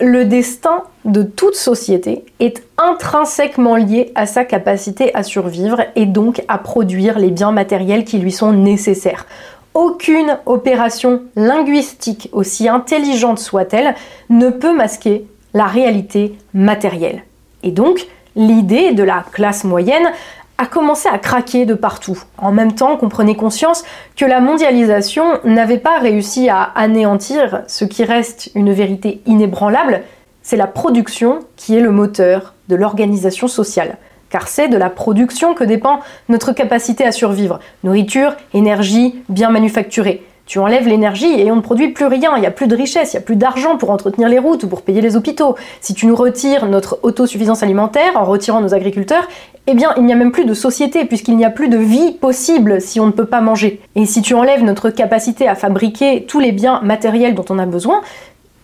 [0.00, 6.42] le destin de toute société est intrinsèquement lié à sa capacité à survivre et donc
[6.48, 9.26] à produire les biens matériels qui lui sont nécessaires.
[9.74, 13.94] Aucune opération linguistique, aussi intelligente soit-elle,
[14.30, 17.24] ne peut masquer la réalité matérielle.
[17.62, 20.12] Et donc, l'idée de la classe moyenne
[20.58, 23.84] a commencé à craquer de partout, en même temps qu'on prenait conscience
[24.16, 30.02] que la mondialisation n'avait pas réussi à anéantir ce qui reste une vérité inébranlable,
[30.42, 33.96] c'est la production qui est le moteur de l'organisation sociale.
[34.30, 37.60] Car c'est de la production que dépend notre capacité à survivre.
[37.82, 40.24] Nourriture, énergie, biens manufacturés.
[40.46, 43.14] Tu enlèves l'énergie et on ne produit plus rien, il n'y a plus de richesse,
[43.14, 45.54] il n'y a plus d'argent pour entretenir les routes ou pour payer les hôpitaux.
[45.80, 49.26] Si tu nous retires notre autosuffisance alimentaire en retirant nos agriculteurs,
[49.66, 52.12] eh bien il n'y a même plus de société puisqu'il n'y a plus de vie
[52.12, 53.80] possible si on ne peut pas manger.
[53.96, 57.64] Et si tu enlèves notre capacité à fabriquer tous les biens matériels dont on a
[57.64, 58.02] besoin,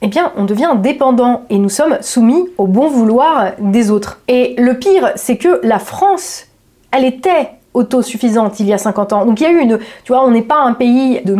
[0.02, 4.20] eh bien, on devient dépendant et nous sommes soumis au bon vouloir des autres.
[4.28, 6.46] Et le pire, c'est que la France,
[6.90, 9.26] elle était autosuffisante il y a 50 ans.
[9.26, 11.36] Donc il y a eu une, tu vois, on n'est pas un pays de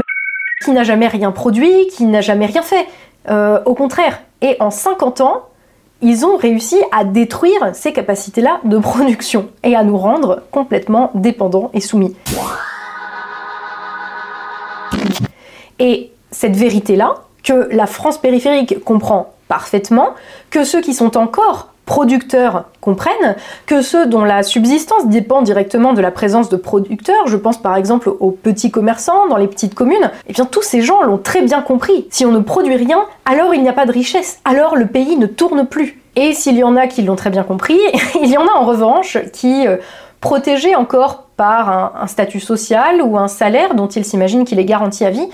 [0.63, 2.87] qui n'a jamais rien produit, qui n'a jamais rien fait.
[3.29, 4.21] Euh, au contraire.
[4.43, 5.47] Et en 50 ans,
[6.03, 11.71] ils ont réussi à détruire ces capacités-là de production et à nous rendre complètement dépendants
[11.75, 12.15] et soumis.
[15.79, 20.11] Et cette vérité-là, que la France périphérique comprend parfaitement,
[20.51, 23.35] que ceux qui sont encore producteurs comprennent,
[23.67, 27.75] que ceux dont la subsistance dépend directement de la présence de producteurs, je pense par
[27.75, 31.43] exemple aux petits commerçants dans les petites communes, eh bien tous ces gens l'ont très
[31.43, 32.07] bien compris.
[32.11, 35.17] Si on ne produit rien, alors il n'y a pas de richesse, alors le pays
[35.17, 36.01] ne tourne plus.
[36.15, 37.81] Et s'il y en a qui l'ont très bien compris,
[38.23, 39.79] il y en a en revanche qui, euh,
[40.21, 45.05] protégés encore par un statut social ou un salaire dont ils s'imaginent qu'il est garanti
[45.05, 45.29] à vie,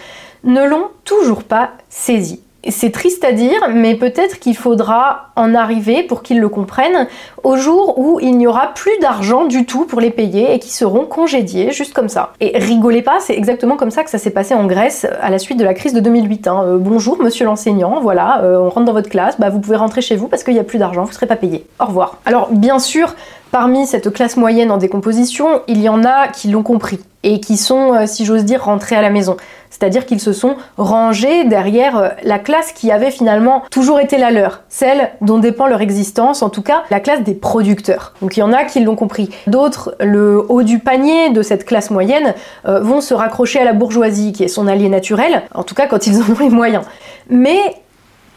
[0.44, 2.40] ne l'ont toujours pas saisi.
[2.68, 7.06] C'est triste à dire, mais peut-être qu'il faudra en arriver pour qu'ils le comprennent
[7.44, 10.70] au jour où il n'y aura plus d'argent du tout pour les payer et qui
[10.70, 12.32] seront congédiés juste comme ça.
[12.40, 15.38] Et rigolez pas, c'est exactement comme ça que ça s'est passé en Grèce à la
[15.38, 16.48] suite de la crise de 2008.
[16.48, 16.62] Hein.
[16.64, 20.00] Euh, bonjour monsieur l'enseignant, voilà, euh, on rentre dans votre classe, bah, vous pouvez rentrer
[20.00, 21.66] chez vous parce qu'il n'y a plus d'argent, vous ne serez pas payé.
[21.80, 22.18] Au revoir.
[22.24, 23.14] Alors bien sûr,
[23.52, 27.56] Parmi cette classe moyenne en décomposition, il y en a qui l'ont compris et qui
[27.56, 29.36] sont, euh, si j'ose dire, rentrés à la maison.
[29.78, 34.30] C'est-à-dire qu'ils se sont rangés derrière euh, la classe qui avait finalement toujours été la
[34.30, 38.14] leur, celle dont dépend leur existence, en tout cas la classe des producteurs.
[38.22, 39.28] Donc il y en a qui l'ont compris.
[39.46, 42.32] D'autres, le haut du panier de cette classe moyenne,
[42.66, 45.86] euh, vont se raccrocher à la bourgeoisie, qui est son allié naturel, en tout cas
[45.86, 46.84] quand ils en ont les moyens.
[47.28, 47.60] Mais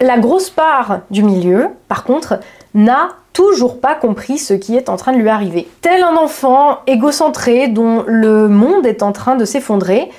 [0.02, 2.40] la grosse part du milieu, par contre,
[2.74, 5.70] n'a toujours pas compris ce qui est en train de lui arriver.
[5.80, 10.10] Tel un enfant égocentré dont le monde est en train de s'effondrer,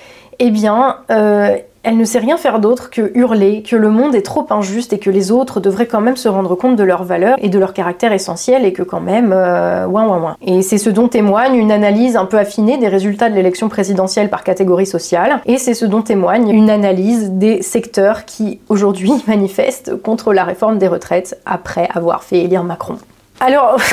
[0.41, 4.23] eh bien, euh, elle ne sait rien faire d'autre que hurler que le monde est
[4.23, 7.37] trop injuste et que les autres devraient quand même se rendre compte de leur valeur
[7.41, 10.37] et de leur caractère essentiel et que quand même, euh, ouin ouin ouin.
[10.43, 14.31] Et c'est ce dont témoigne une analyse un peu affinée des résultats de l'élection présidentielle
[14.31, 19.95] par catégorie sociale et c'est ce dont témoigne une analyse des secteurs qui aujourd'hui manifestent
[20.03, 22.97] contre la réforme des retraites après avoir fait élire Macron.
[23.41, 23.79] Alors...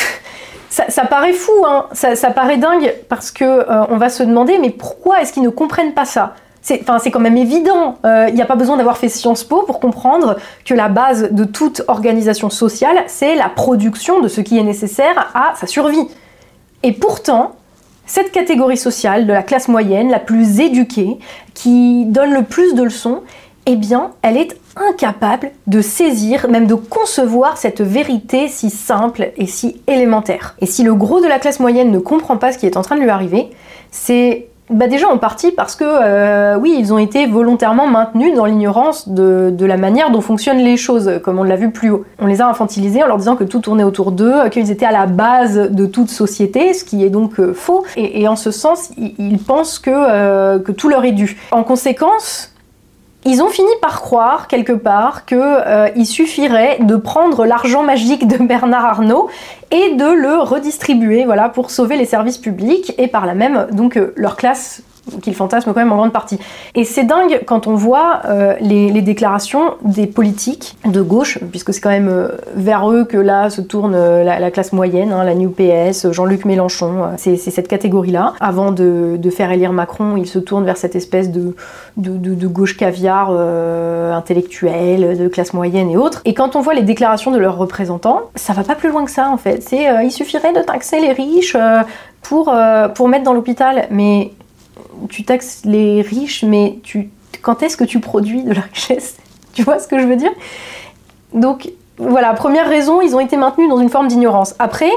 [0.90, 4.70] Ça, paraît fou, hein ça, paraît dingue parce que euh, on va se demander mais
[4.70, 6.36] pourquoi est-ce qu'ils ne comprennent pas ça?
[6.62, 7.98] C'est quand même évident.
[8.04, 10.36] Il euh, n'y a pas besoin d'avoir fait Sciences Po pour comprendre
[10.66, 15.32] que la base de toute organisation sociale, c'est la production de ce qui est nécessaire
[15.34, 16.06] à sa survie.
[16.84, 17.54] Et pourtant,
[18.06, 21.18] cette catégorie sociale de la classe moyenne, la plus éduquée,
[21.54, 23.22] qui donne le plus de leçons,
[23.70, 29.46] eh bien, elle est incapable de saisir, même de concevoir cette vérité si simple et
[29.46, 30.56] si élémentaire.
[30.62, 32.82] Et si le gros de la classe moyenne ne comprend pas ce qui est en
[32.82, 33.50] train de lui arriver,
[33.92, 38.46] c'est bah déjà en partie parce que euh, oui, ils ont été volontairement maintenus dans
[38.46, 42.06] l'ignorance de, la manière dont fonctionnent les choses, comme on l'a vu plus haut.
[42.20, 44.92] On les a infantilisés en leur disant que tout tournait autour d'eux, qu'ils étaient à
[44.92, 47.86] la base de toute société, ce qui est donc euh, faux.
[47.96, 51.38] Et, en ce sens, ils, pensent que, euh, que tout leur est dû.
[51.52, 52.54] En conséquence,
[53.26, 58.38] ils ont fini par croire quelque part qu'il euh, suffirait de prendre l'argent magique de
[58.38, 59.30] Bernard Arnault
[59.72, 63.98] et de le redistribuer voilà, pour sauver les services publics et par là même donc
[63.98, 64.82] euh, leur classe
[65.22, 66.40] qu'il fantasme quand même en grande partie.
[66.76, 71.82] Et c'est dingue quand on voit euh, les, déclarations des politiques de gauche, puisque c'est
[71.82, 75.36] quand même euh, vers eux que là se tourne euh, la, classe moyenne, hein, la
[75.36, 78.34] New PS, Jean-Luc Mélenchon, c'est cette catégorie-là.
[78.40, 81.54] Avant de, faire élire Macron, il se tourne vers cette espèce de,
[82.48, 86.22] gauche caviar intellectuelle, de classe moyenne et autres.
[86.26, 89.12] Et quand on voit les déclarations de leurs représentants, ça va pas plus loin que
[89.12, 89.62] ça en fait.
[89.62, 91.58] C'est il suffirait de taxer les riches
[92.22, 92.54] pour,
[92.96, 93.88] pour mettre dans l'hôpital.
[93.92, 94.32] Mais
[95.10, 97.10] tu taxes les riches, mais tu,
[97.42, 99.18] quand est-ce que tu produis de la richesse
[99.54, 100.32] Tu vois ce que je veux dire?
[101.34, 104.54] Donc voilà, première raison, ils ont été maintenus dans une forme d'ignorance.
[104.60, 104.92] Après,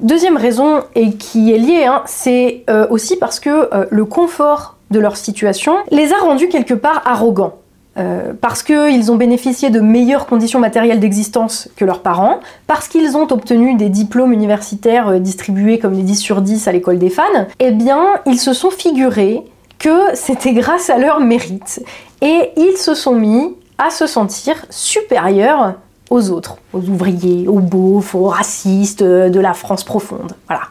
[0.00, 4.76] deuxième raison, et qui est liée, hein, c'est euh, aussi parce que euh, le confort
[4.90, 7.59] de leur situation les a rendus quelque part arrogants.
[7.96, 13.16] Euh, parce qu'ils ont bénéficié de meilleures conditions matérielles d'existence que leurs parents, parce qu'ils
[13.16, 17.10] ont obtenu des diplômes universitaires euh, distribués comme des 10 sur 10 à l'école des
[17.10, 17.22] fans,
[17.58, 19.42] eh bien, ils se sont figurés
[19.80, 21.82] que c'était grâce à leur mérite.
[22.22, 25.74] Et ils se sont mis à se sentir supérieurs
[26.10, 30.34] aux autres, aux ouvriers, aux beaufs, aux racistes euh, de la France profonde.
[30.46, 30.62] Voilà.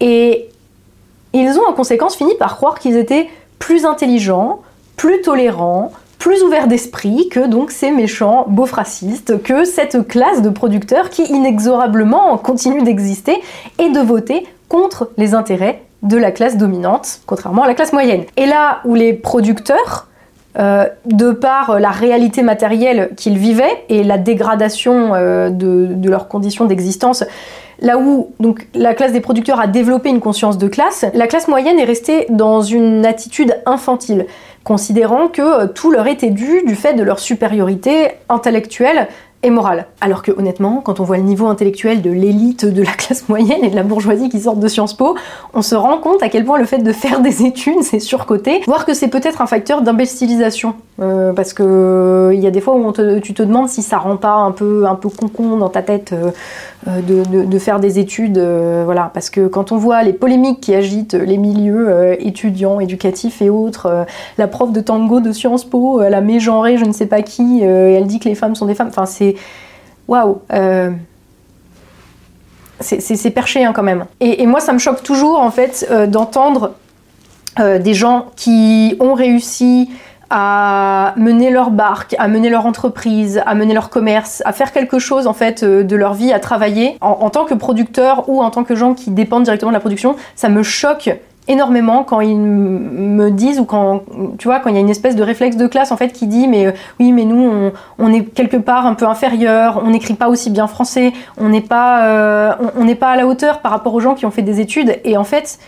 [0.00, 0.48] Et
[1.32, 3.28] ils ont en conséquence fini par croire qu'ils étaient
[3.60, 4.62] plus intelligents,
[4.96, 10.50] plus tolérants, plus ouvert d'esprit que donc ces méchants beaufs racistes, que cette classe de
[10.50, 13.36] producteurs qui inexorablement continue d'exister
[13.78, 18.24] et de voter contre les intérêts de la classe dominante, contrairement à la classe moyenne.
[18.36, 20.08] Et là où les producteurs,
[20.58, 26.28] euh, de par la réalité matérielle qu'ils vivaient et la dégradation euh, de, de, leurs
[26.28, 27.24] conditions d'existence,
[27.80, 31.48] là où donc la classe des producteurs a développé une conscience de classe, la classe
[31.48, 34.26] moyenne est restée dans une attitude infantile
[34.66, 39.06] considérant que euh, tout leur était dû du fait de leur supériorité intellectuelle
[39.46, 39.86] et morale.
[40.00, 43.64] Alors que honnêtement, quand on voit le niveau intellectuel de l'élite de la classe moyenne
[43.64, 45.14] et de la bourgeoisie qui sortent de Sciences Po,
[45.54, 48.62] on se rend compte à quel point le fait de faire des études, c'est surcoté,
[48.66, 50.74] voire que c'est peut-être un facteur d'imbécilisation.
[50.98, 54.16] Euh, parce que il y a des fois où tu te demandes si ça rend
[54.16, 56.30] pas un peu un peu concon dans ta tête euh,
[56.88, 59.10] euh, de, faire des études, voilà.
[59.12, 64.06] Parce que quand on voit les polémiques qui agitent les milieux étudiants, éducatifs et autres,
[64.38, 68.06] la prof de tango de Sciences Po, la mégenrée, je ne sais pas qui, elle
[68.06, 68.88] dit que les femmes sont des femmes.
[68.88, 69.35] Enfin, c'est
[70.08, 70.90] waouh euh,
[72.80, 74.04] c'est perché hein, quand même.
[74.20, 76.74] Et, moi, ça me choque toujours en fait euh, d'entendre
[77.58, 79.90] euh, des gens qui ont réussi
[80.28, 84.98] à mener leur barque, à mener leur entreprise, à mener leur commerce, à faire quelque
[84.98, 88.50] chose en fait de leur vie, à travailler en, en tant que producteur ou en
[88.50, 90.16] tant que gens qui dépendent directement de la production.
[90.34, 91.10] Ça me choque
[91.48, 94.02] énormément quand ils me disent ou quand
[94.38, 96.26] tu vois quand il y a une espèce de réflexe de classe en fait qui
[96.26, 100.14] dit mais euh, oui mais nous on, est quelque part un peu inférieur on n'écrit
[100.14, 103.70] pas aussi bien français on n'est pas euh, on n'est pas à la hauteur par
[103.70, 104.98] rapport aux gens qui ont fait des études.
[105.04, 105.58] Et en fait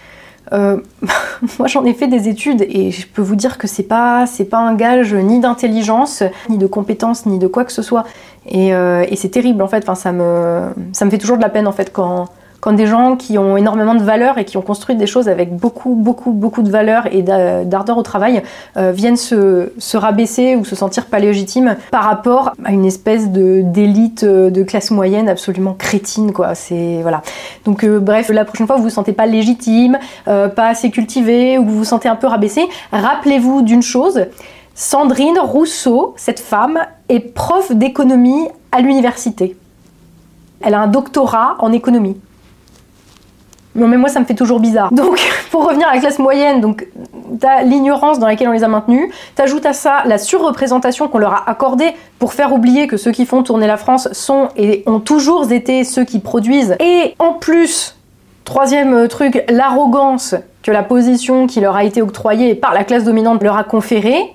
[0.53, 0.79] euh,
[1.59, 4.47] moi j'en ai fait des études et je peux vous dire que c'est pas c'est
[4.47, 8.05] pas un gage ni d'intelligence ni de compétence ni de quoi que ce soit.
[8.47, 9.85] Et, et c'est terrible en fait.
[9.85, 12.29] Enfin ça me ça me fait toujours de la peine en fait quand
[12.61, 15.55] quand des gens qui ont énormément de valeur et qui ont construit des choses avec
[15.55, 18.43] beaucoup, beaucoup, beaucoup de valeur et d'ardeur au travail
[18.77, 23.31] euh, viennent se, se, rabaisser ou se sentir pas légitimes par rapport à une espèce
[23.31, 26.55] de d'élite euh, de classe moyenne absolument crétine, quoi.
[26.55, 27.23] C'est voilà.
[27.65, 31.65] Donc euh, bref, la prochaine fois vous vous sentez pas légitime, pas assez cultivé ou
[31.65, 34.27] vous vous sentez un peu rabaissé, rappelez-vous d'une chose.
[34.75, 39.57] Sandrine Rousseau, cette femme, est prof d'économie à l'université.
[40.61, 42.17] Elle a un doctorat en économie.
[43.79, 44.91] Non mais moi ça me fait toujours bizarre.
[44.93, 46.87] Donc pour revenir à la classe moyenne, donc
[47.41, 51.33] t'as l'ignorance dans laquelle on les a maintenus, t'ajoutes à ça la surreprésentation qu'on leur
[51.33, 55.01] a accordée pour faire oublier que ceux qui font tourner la France sont et ont
[55.01, 56.77] toujours été ceux qui produisent.
[56.81, 57.97] Et en plus,
[58.45, 63.43] troisième truc, l'arrogance que la position qui leur a été octroyée par la classe dominante
[63.43, 64.35] leur a conférée.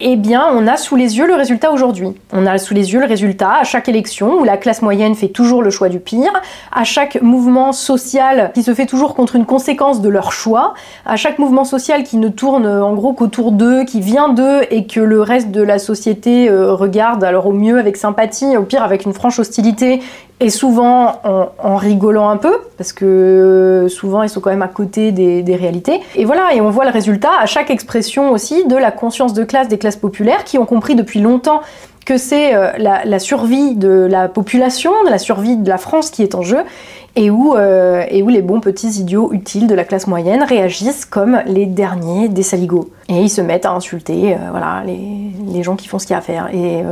[0.00, 2.14] Eh bien, on a sous les yeux le résultat aujourd'hui.
[2.32, 5.28] On a sous les yeux le résultat à chaque élection où la classe moyenne fait
[5.28, 6.32] toujours le choix du pire,
[6.72, 11.16] à chaque mouvement social qui se fait toujours contre une conséquence de leur choix, à
[11.16, 15.00] chaque mouvement social qui ne tourne en gros qu'autour d'eux, qui vient d'eux et que
[15.00, 19.04] le reste de la société euh, regarde alors au mieux avec sympathie, au pire avec
[19.04, 20.00] une franche hostilité
[20.40, 24.68] et souvent en, rigolant un peu, parce que euh, souvent ils sont quand même à
[24.68, 26.00] côté des, réalités.
[26.14, 29.42] Et voilà, et on voit le résultat à chaque expression aussi de la conscience de
[29.44, 31.60] classe des classes populaires qui ont compris depuis longtemps
[32.06, 36.22] que c'est euh, la, survie de la population, de la survie de la France qui
[36.22, 36.60] est en jeu,
[37.16, 41.04] et où, euh, et où les bons petits idiots utiles de la classe moyenne réagissent
[41.04, 42.90] comme les derniers des saligots.
[43.08, 46.18] Et ils se mettent à insulter voilà, les, gens qui font ce qu'il y a
[46.18, 46.48] à faire.
[46.54, 46.82] Et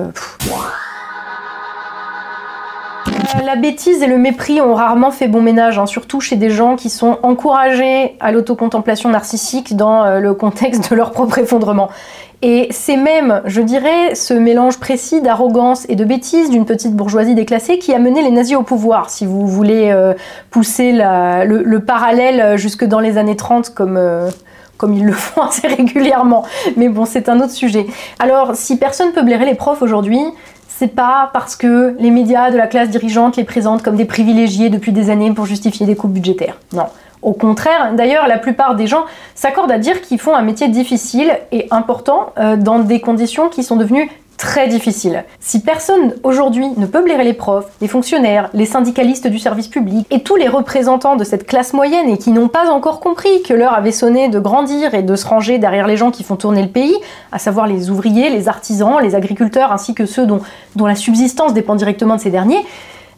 [3.45, 6.77] la bêtise et le mépris ont rarement fait bon ménage, hein, surtout chez des gens
[6.77, 11.89] qui sont encouragés à l'autocontemplation narcissique dans euh, le contexte de leur propre effondrement.
[12.43, 17.35] Et c'est même, je dirais, ce mélange précis d'arrogance et de bêtise d'une petite bourgeoisie
[17.35, 20.13] déclassée qui a mené les nazis au pouvoir, si vous voulez euh,
[20.51, 23.97] pousser le, parallèle jusque dans les années 30 comme...
[23.97, 24.31] Euh,
[24.77, 26.45] comme ils le font assez régulièrement.
[26.77, 27.87] Mais bon, c'est un autre sujet.
[28.19, 30.21] Alors, si personne peut blairer les profs aujourd'hui,
[30.79, 34.69] c'est pas parce que les médias de la classe dirigeante les présentent comme des privilégiés
[34.69, 36.59] depuis des années pour justifier des coupes budgétaires.
[36.73, 36.85] Non.
[37.23, 41.33] Au contraire, d'ailleurs, la plupart des gens s'accordent à dire qu'ils font un métier difficile
[41.51, 45.25] et important euh, dans des conditions qui sont devenues très difficile.
[45.41, 50.07] Si personne aujourd'hui ne peut blairer les profs, les fonctionnaires, les syndicalistes du service public
[50.11, 53.55] et tous les représentants de cette classe moyenne et qui n'ont pas encore compris que
[53.55, 56.63] l'heure avait sonné de grandir et de se ranger derrière les gens qui font tourner
[56.63, 56.97] le pays,
[57.33, 60.41] à savoir les ouvriers, les artisans, les agriculteurs ainsi que ceux dont,
[60.75, 62.65] dont la subsistance dépend directement de ces derniers,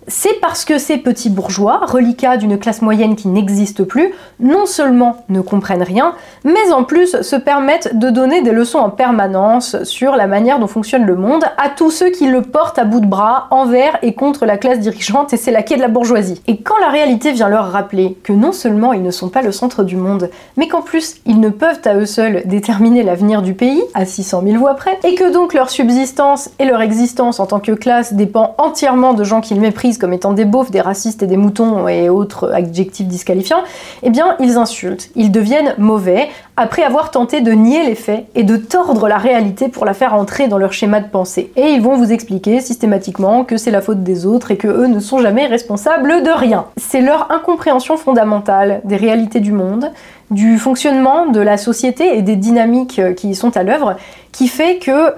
[0.09, 5.25] c'est parce que ces petits bourgeois, reliquats d'une classe moyenne qui n'existe plus, non seulement
[5.29, 10.17] ne comprennent rien, mais en plus se permettent de donner des leçons en permanence sur
[10.17, 13.07] la manière dont fonctionne le monde à tous ceux qui le portent à bout de
[13.07, 16.41] bras envers et contre la classe dirigeante et c'est la quai de la bourgeoisie.
[16.47, 19.53] Et quand la réalité vient leur rappeler que non seulement ils ne sont pas le
[19.53, 23.55] centre du monde, mais qu'en plus ils ne peuvent à eux seuls déterminer l'avenir du
[23.55, 27.47] pays, à 600 000 voix près, et que donc leur subsistance et leur existence en
[27.47, 31.23] tant que classe dépend entièrement de gens qu'ils méprisent comme étant des beaufs, des racistes
[31.23, 33.63] et des moutons et autres adjectifs disqualifiants,
[34.03, 38.43] eh bien ils insultent, ils deviennent mauvais après avoir tenté de nier les faits et
[38.43, 41.53] de tordre la réalité pour la faire entrer dans leur schéma de pensée.
[41.57, 44.87] Et ils vont vous expliquer systématiquement que c'est la faute des autres et que eux
[44.87, 46.67] ne sont jamais responsables de rien.
[46.77, 49.91] C'est leur incompréhension fondamentale des réalités du monde,
[50.31, 53.97] du fonctionnement de la société et des dynamiques qui sont à l'œuvre
[54.33, 55.15] qui fait que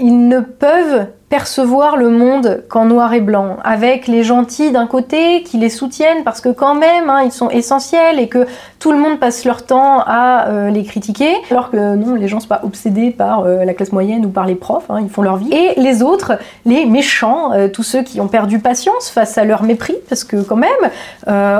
[0.00, 5.42] ils ne peuvent percevoir le monde qu'en noir et blanc, avec les gentils d'un côté
[5.42, 8.46] qui les soutiennent parce que quand même hein, ils sont essentiels et que
[8.84, 12.38] tout le monde passe leur temps à euh, les critiquer, alors que non, les gens
[12.38, 15.22] sont pas obsédés par euh, la classe moyenne ou par les profs, hein, ils font
[15.22, 15.50] leur vie.
[15.52, 19.62] Et les autres, les méchants, euh, tous ceux qui ont perdu patience face à leur
[19.62, 20.70] mépris, parce que quand même,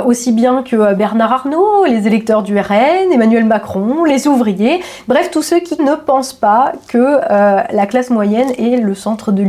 [0.04, 5.42] aussi bien que Bernard Arnault, les électeurs du RN, Emmanuel Macron, les ouvriers, bref, tous
[5.42, 9.42] ceux qui ne pensent pas que la classe moyenne est le centre de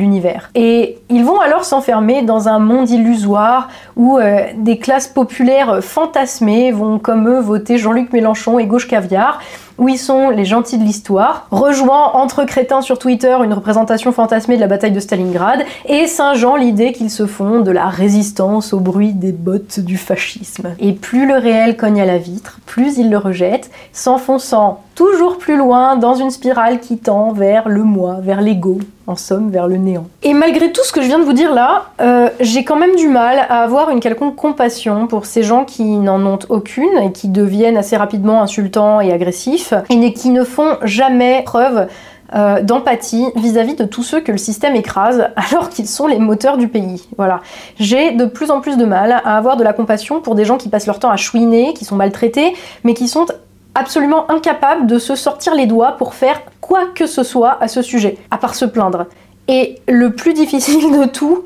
[0.55, 6.71] et ils vont alors s'enfermer dans un monde illusoire où euh, des classes populaires fantasmées
[6.71, 9.39] vont comme eux voter Jean-Luc Mélenchon et Gauche Caviar
[9.77, 14.55] où ils sont les gentils de l'histoire, rejoint entre crétins sur Twitter une représentation fantasmée
[14.55, 18.79] de la bataille de Stalingrad, et Saint-Jean l'idée qu'ils se font de la résistance au
[18.79, 20.75] bruit des bottes du fascisme.
[20.79, 25.57] Et plus le réel cogne à la vitre, plus ils le rejettent, s'enfonçant toujours plus
[25.57, 29.77] loin dans une spirale qui tend vers le moi, vers l'ego, en somme vers le
[29.77, 30.07] néant.
[30.23, 32.95] Et malgré tout ce que je viens de vous dire là, euh, j'ai quand même
[32.95, 37.11] du mal à avoir une quelconque compassion pour ces gens qui n'en ont aucune et
[37.11, 41.87] qui deviennent assez rapidement insultants et agressifs et qui ne font jamais preuve
[42.33, 46.57] euh, d'empathie vis-à-vis de tous ceux que le système écrase alors qu'ils sont les moteurs
[46.57, 47.07] du pays.
[47.17, 47.41] Voilà.
[47.79, 50.57] J'ai de plus en plus de mal à avoir de la compassion pour des gens
[50.57, 53.27] qui passent leur temps à chouiner, qui sont maltraités, mais qui sont
[53.75, 57.81] absolument incapables de se sortir les doigts pour faire quoi que ce soit à ce
[57.81, 59.05] sujet, à part se plaindre.
[59.47, 61.43] Et le plus difficile de tout,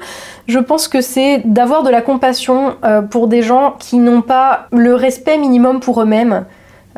[0.47, 4.67] je pense que c'est d'avoir de la compassion euh, pour des gens qui n'ont pas
[4.71, 6.45] le respect minimum pour eux-mêmes,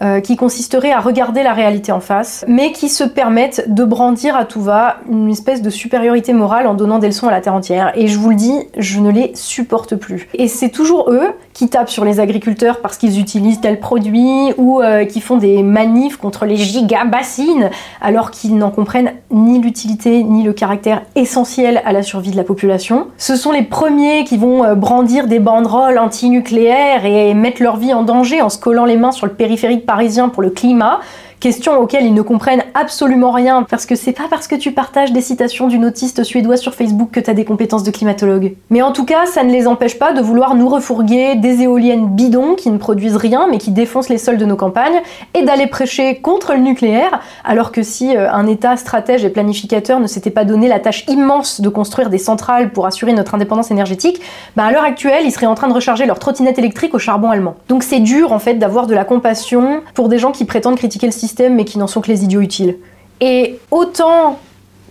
[0.01, 4.35] euh, qui consisterait à regarder la réalité en face, mais qui se permettent de brandir
[4.35, 7.53] à tout va une espèce de supériorité morale en donnant des leçons à la terre
[7.53, 7.91] entière.
[7.95, 10.27] Et je vous le dis, je ne les supporte plus.
[10.33, 14.81] Et c'est toujours eux qui tapent sur les agriculteurs parce qu'ils utilisent tel produit ou
[14.81, 17.69] euh, qui font des manifs contre les gigabassines
[18.01, 22.43] alors qu'ils n'en comprennent ni l'utilité ni le caractère essentiel à la survie de la
[22.43, 23.07] population.
[23.17, 27.93] Ce sont les premiers qui vont euh, brandir des banderoles anti-nucléaires et mettre leur vie
[27.93, 30.99] en danger en se collant les mains sur le périphérique parisien pour le climat
[31.41, 35.11] questions auxquelles ils ne comprennent absolument rien, parce que c'est pas parce que tu partages
[35.11, 38.53] des citations d'une autiste suédoise sur Facebook que t'as des compétences de climatologue.
[38.69, 42.07] Mais en tout cas, ça ne les empêche pas de vouloir nous refourguer des éoliennes
[42.07, 45.01] bidons qui ne produisent rien mais qui défoncent les sols de nos campagnes,
[45.33, 49.99] et d'aller prêcher contre le nucléaire, alors que si euh, un État stratège et planificateur
[49.99, 53.71] ne s'était pas donné la tâche immense de construire des centrales pour assurer notre indépendance
[53.71, 54.21] énergétique,
[54.55, 57.31] bah à l'heure actuelle, ils seraient en train de recharger leur trottinette électrique au charbon
[57.31, 57.55] allemand.
[57.67, 61.07] Donc c'est dur en fait d'avoir de la compassion pour des gens qui prétendent critiquer
[61.07, 62.77] le système mais qui n'en sont que les idiots utiles.
[63.19, 64.39] Et autant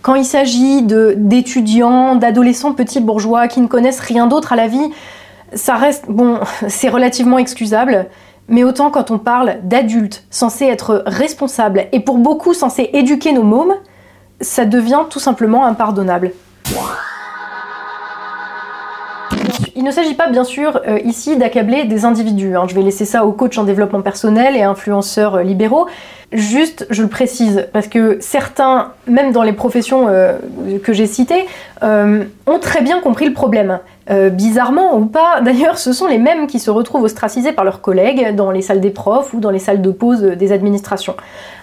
[0.01, 4.91] quand il s'agit d'étudiants, d'adolescents petits bourgeois qui ne connaissent rien d'autre à la vie,
[5.53, 8.07] ça reste, bon, c'est relativement excusable.
[8.47, 13.43] Mais autant quand on parle d'adultes censés être responsables et pour beaucoup censés éduquer nos
[13.43, 13.75] mômes,
[14.41, 16.31] ça devient tout simplement impardonnable.
[19.81, 22.55] Il ne s'agit pas bien sûr euh, ici d'accabler des individus.
[22.55, 22.65] Hein.
[22.67, 25.87] Je vais laisser ça aux coachs en développement personnel et influenceurs euh, libéraux.
[26.31, 30.37] Juste, je le précise, parce que certains, même dans les professions euh,
[30.83, 31.47] que j'ai citées,
[31.81, 33.79] ont très bien compris le problème.
[34.31, 38.35] bizarrement ou pas, d'ailleurs, ce sont les mêmes qui se retrouvent ostracisés par leurs collègues
[38.35, 41.15] dans les salles des profs ou dans les salles de pause des administrations.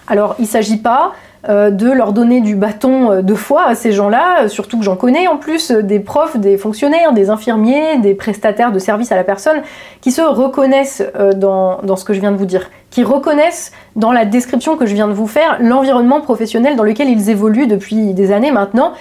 [0.07, 1.13] Alors, il ne s'agit pas
[1.47, 4.95] de leur donner du bâton euh, de foi à ces gens-là, euh, surtout que j'en
[4.95, 9.23] connais en plus des profs, des fonctionnaires, des infirmiers, des prestataires de services à la
[9.23, 9.61] personne
[10.01, 11.03] qui se reconnaissent
[11.35, 14.85] dans, dans ce que je viens de vous dire, qui reconnaissent dans la description que
[14.85, 18.93] je viens de vous faire l'environnement professionnel dans lequel ils évoluent depuis des années maintenant,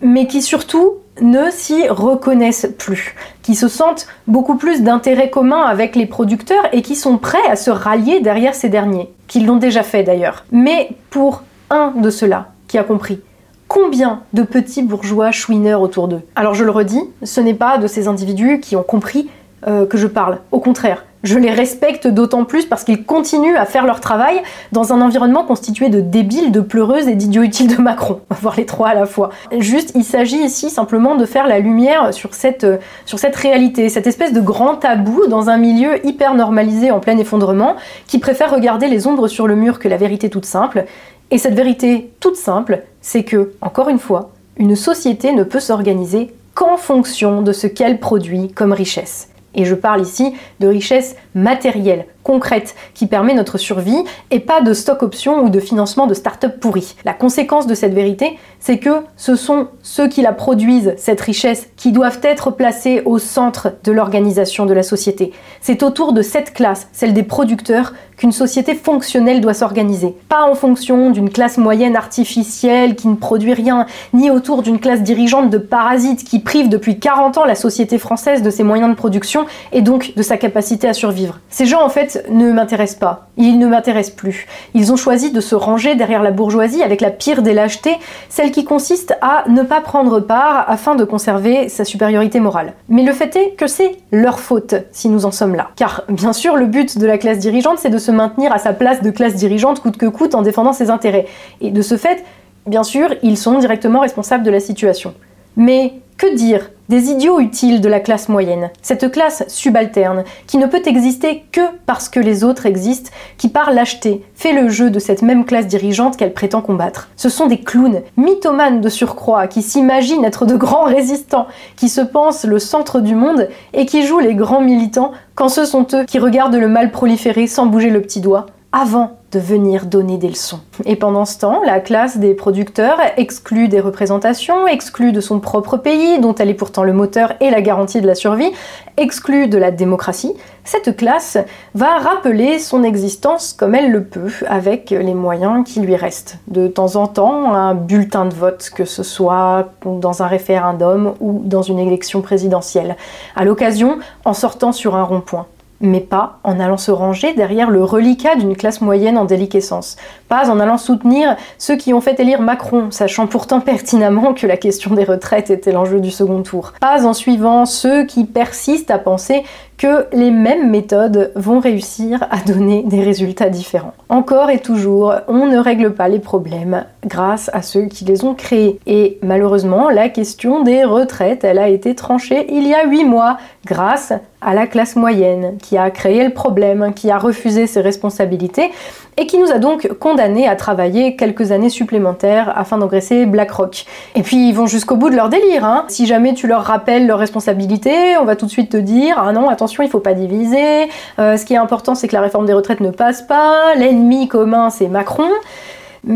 [0.00, 5.96] mais qui surtout ne s'y reconnaissent plus, qui se sentent beaucoup plus d'intérêt commun avec
[5.96, 9.82] les producteurs et qui sont prêts à se rallier derrière ces derniers, qui l'ont déjà
[9.82, 10.44] fait d'ailleurs.
[10.52, 13.20] Mais pour un de ceux-là qui a compris.
[13.68, 17.86] Combien de petits bourgeois chouineurs autour d'eux Alors je le redis, ce n'est pas de
[17.86, 19.28] ces individus qui ont compris
[19.66, 20.38] euh, que je parle.
[20.52, 24.40] Au contraire, je les respecte d'autant plus parce qu'ils continuent à faire leur travail
[24.70, 28.20] dans un environnement constitué de débiles, de pleureuses et d'idiots utiles de Macron.
[28.40, 29.30] Voir les trois à la fois.
[29.58, 33.88] Juste, il s'agit ici simplement de faire la lumière sur cette, euh, sur cette réalité,
[33.88, 37.74] cette espèce de grand tabou dans un milieu hyper normalisé en plein effondrement
[38.06, 40.84] qui préfère regarder les ombres sur le mur que la vérité toute simple
[41.30, 46.32] et cette vérité toute simple, c'est que, encore une fois, une société ne peut s'organiser
[46.54, 49.28] qu'en fonction de ce qu'elle produit comme richesse.
[49.54, 54.02] Et je parle ici de richesse matérielle, concrète, qui permet notre survie,
[54.32, 56.96] et pas de stock option ou de financement de start-up pourris.
[57.04, 61.68] La conséquence de cette vérité, c'est que ce sont ceux qui la produisent, cette richesse,
[61.76, 65.32] qui doivent être placés au centre de l'organisation de la société.
[65.60, 70.16] C'est autour de cette classe, celle des producteurs, qu'une société fonctionnelle doit s'organiser.
[70.28, 75.02] Pas en fonction d'une classe moyenne artificielle qui ne produit rien, ni autour d'une classe
[75.02, 78.96] dirigeante de parasites qui prive depuis 40 ans la société française de ses moyens de
[78.96, 81.40] production et donc de sa capacité à survivre.
[81.50, 83.28] Ces gens en fait ne m'intéressent pas.
[83.36, 84.46] Ils ne m'intéressent plus.
[84.74, 87.96] Ils ont choisi de se ranger derrière la bourgeoisie avec la pire des lâchetés,
[88.28, 92.72] celle qui consiste à ne pas prendre part afin de conserver sa supériorité morale.
[92.88, 95.70] Mais le fait est que c'est leur faute si nous en sommes là.
[95.76, 98.72] Car bien sûr le but de la classe dirigeante c'est de se maintenir à sa
[98.72, 101.26] place de classe dirigeante coûte que coûte en défendant ses intérêts.
[101.60, 102.24] Et de ce fait,
[102.66, 105.14] bien sûr, ils sont directement responsables de la situation.
[105.56, 110.66] Mais que dire des idiots utiles de la classe moyenne, cette classe subalterne, qui ne
[110.66, 114.98] peut exister que parce que les autres existent, qui par lâcheté fait le jeu de
[114.98, 117.08] cette même classe dirigeante qu'elle prétend combattre.
[117.16, 122.00] Ce sont des clowns, mythomanes de surcroît, qui s'imaginent être de grands résistants, qui se
[122.00, 126.04] pensent le centre du monde et qui jouent les grands militants quand ce sont eux
[126.04, 128.46] qui regardent le mal proliférer sans bouger le petit doigt,
[128.78, 130.60] avant de venir donner des leçons.
[130.84, 135.78] Et pendant ce temps, la classe des producteurs exclut des représentations, exclut de son propre
[135.78, 138.50] pays, dont elle est pourtant le moteur et la garantie de la survie,
[138.98, 141.38] exclut de la démocratie, cette classe
[141.74, 146.38] va rappeler son existence comme elle le peut, avec les moyens qui lui restent.
[146.48, 151.40] De temps en temps, un bulletin de vote, que ce soit dans un référendum ou
[151.44, 152.96] dans une élection présidentielle.
[153.36, 155.46] À l'occasion, en sortant sur un rond-point
[155.80, 159.96] mais pas en allant se ranger derrière le reliquat d'une classe moyenne en déliquescence,
[160.28, 164.56] pas en allant soutenir ceux qui ont fait élire Macron, sachant pourtant pertinemment que la
[164.56, 168.98] question des retraites était l'enjeu du second tour, pas en suivant ceux qui persistent à
[168.98, 169.44] penser
[169.78, 173.94] que les mêmes méthodes vont réussir à donner des résultats différents.
[174.08, 178.34] Encore et toujours, on ne règle pas les problèmes grâce à ceux qui les ont
[178.34, 178.78] créés.
[178.86, 183.38] Et malheureusement, la question des retraites, elle a été tranchée il y a 8 mois
[183.64, 188.70] grâce à la classe moyenne qui a créé le problème, qui a refusé ses responsabilités
[189.16, 193.86] et qui nous a donc condamnés à travailler quelques années supplémentaires afin d'engraisser BlackRock.
[194.14, 195.64] Et puis ils vont jusqu'au bout de leur délire.
[195.64, 195.84] Hein.
[195.88, 199.32] Si jamais tu leur rappelles leurs responsabilités, on va tout de suite te dire ah
[199.32, 200.88] non attention il faut pas diviser.
[201.18, 203.74] ce qui est important, c'est que la réforme des retraites ne passe pas.
[203.76, 205.28] L'ennemi commun, c'est Macron.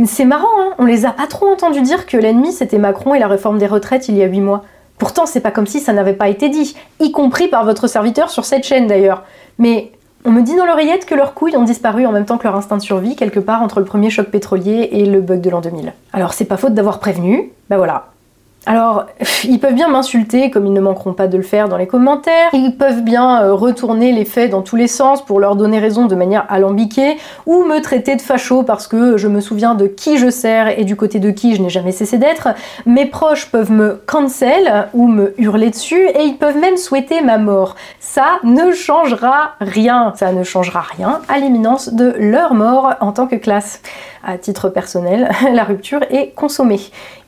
[0.05, 3.18] C'est marrant, hein on les a pas trop entendus dire que l'ennemi c'était Macron et
[3.18, 4.62] la réforme des retraites il y a 8 mois.
[4.98, 8.30] Pourtant, c'est pas comme si ça n'avait pas été dit, y compris par votre serviteur
[8.30, 9.24] sur cette chaîne d'ailleurs.
[9.59, 9.90] Mais
[10.24, 12.55] on me dit dans l'oreillette que leurs couilles ont disparu en même temps que leur
[12.55, 15.61] instinct de survie, quelque part entre le premier choc pétrolier et le bug de l'an
[15.61, 15.92] 2000.
[16.12, 18.09] Alors c'est pas faute d'avoir prévenu, bah voilà,
[18.66, 19.06] alors,
[19.44, 22.50] ils peuvent bien m'insulter, comme ils ne manqueront pas de le faire dans les commentaires.
[22.52, 26.06] Ils peuvent bien euh, retourner les faits dans tous les sens pour leur donner raison
[26.06, 30.18] de manière alambiquée, ou me traiter de facho parce que je me souviens de qui
[30.18, 32.48] je sers et du côté de qui je n'ai jamais cessé d'être.
[32.84, 37.38] Mes proches peuvent me cancel ou me hurler dessus, et ils peuvent même souhaiter ma
[37.38, 37.76] mort.
[37.98, 40.12] Ça ne changera rien.
[40.16, 43.80] Ça ne changera rien à l'imminence de leur mort en tant que classe
[44.25, 46.81] à titre personnel, la rupture est consommée.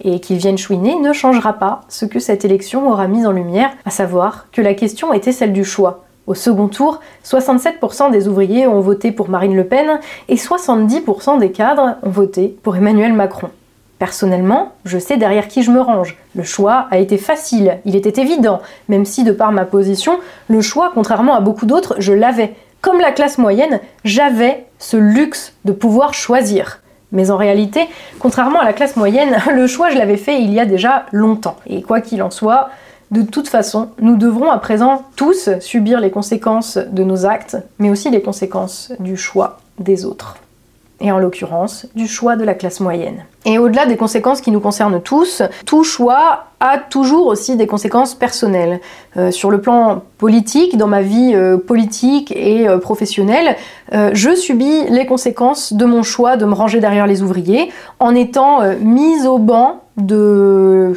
[0.02, 3.70] Et qu'ils viennent chouiner ne changera pas ce que cette élection aura mis en lumière,
[3.84, 6.04] à savoir que la question était celle du choix.
[6.26, 11.50] Au second tour, 67% des ouvriers ont voté pour Marine Le Pen et 70% des
[11.50, 13.50] cadres ont voté pour Emmanuel Macron.
[13.98, 16.16] Personnellement, je sais derrière qui je me range.
[16.34, 20.18] Le choix a été facile, il était évident, même si de par ma position,
[20.48, 22.54] le choix, contrairement à beaucoup d'autres, je l'avais.
[22.80, 26.81] Comme la classe moyenne, j'avais ce luxe de pouvoir choisir.
[27.12, 27.88] Mais en réalité,
[28.18, 31.56] contrairement à la classe moyenne, le choix, je l'avais fait il y a déjà longtemps.
[31.66, 32.70] Et quoi qu'il en soit,
[33.10, 37.90] de toute façon, nous devrons à présent tous subir les conséquences de nos actes, mais
[37.90, 40.41] aussi les conséquences du choix des autres.
[41.04, 43.24] Et en l'occurrence, du choix de la classe moyenne.
[43.44, 48.14] Et au-delà des conséquences qui nous concernent tous, tout choix a toujours aussi des conséquences
[48.14, 48.80] personnelles.
[49.16, 53.56] Euh, sur le plan politique, dans ma vie euh, politique et euh, professionnelle,
[54.12, 58.60] je subis les conséquences de mon choix de me ranger derrière les ouvriers en étant
[58.80, 60.94] mise au banc de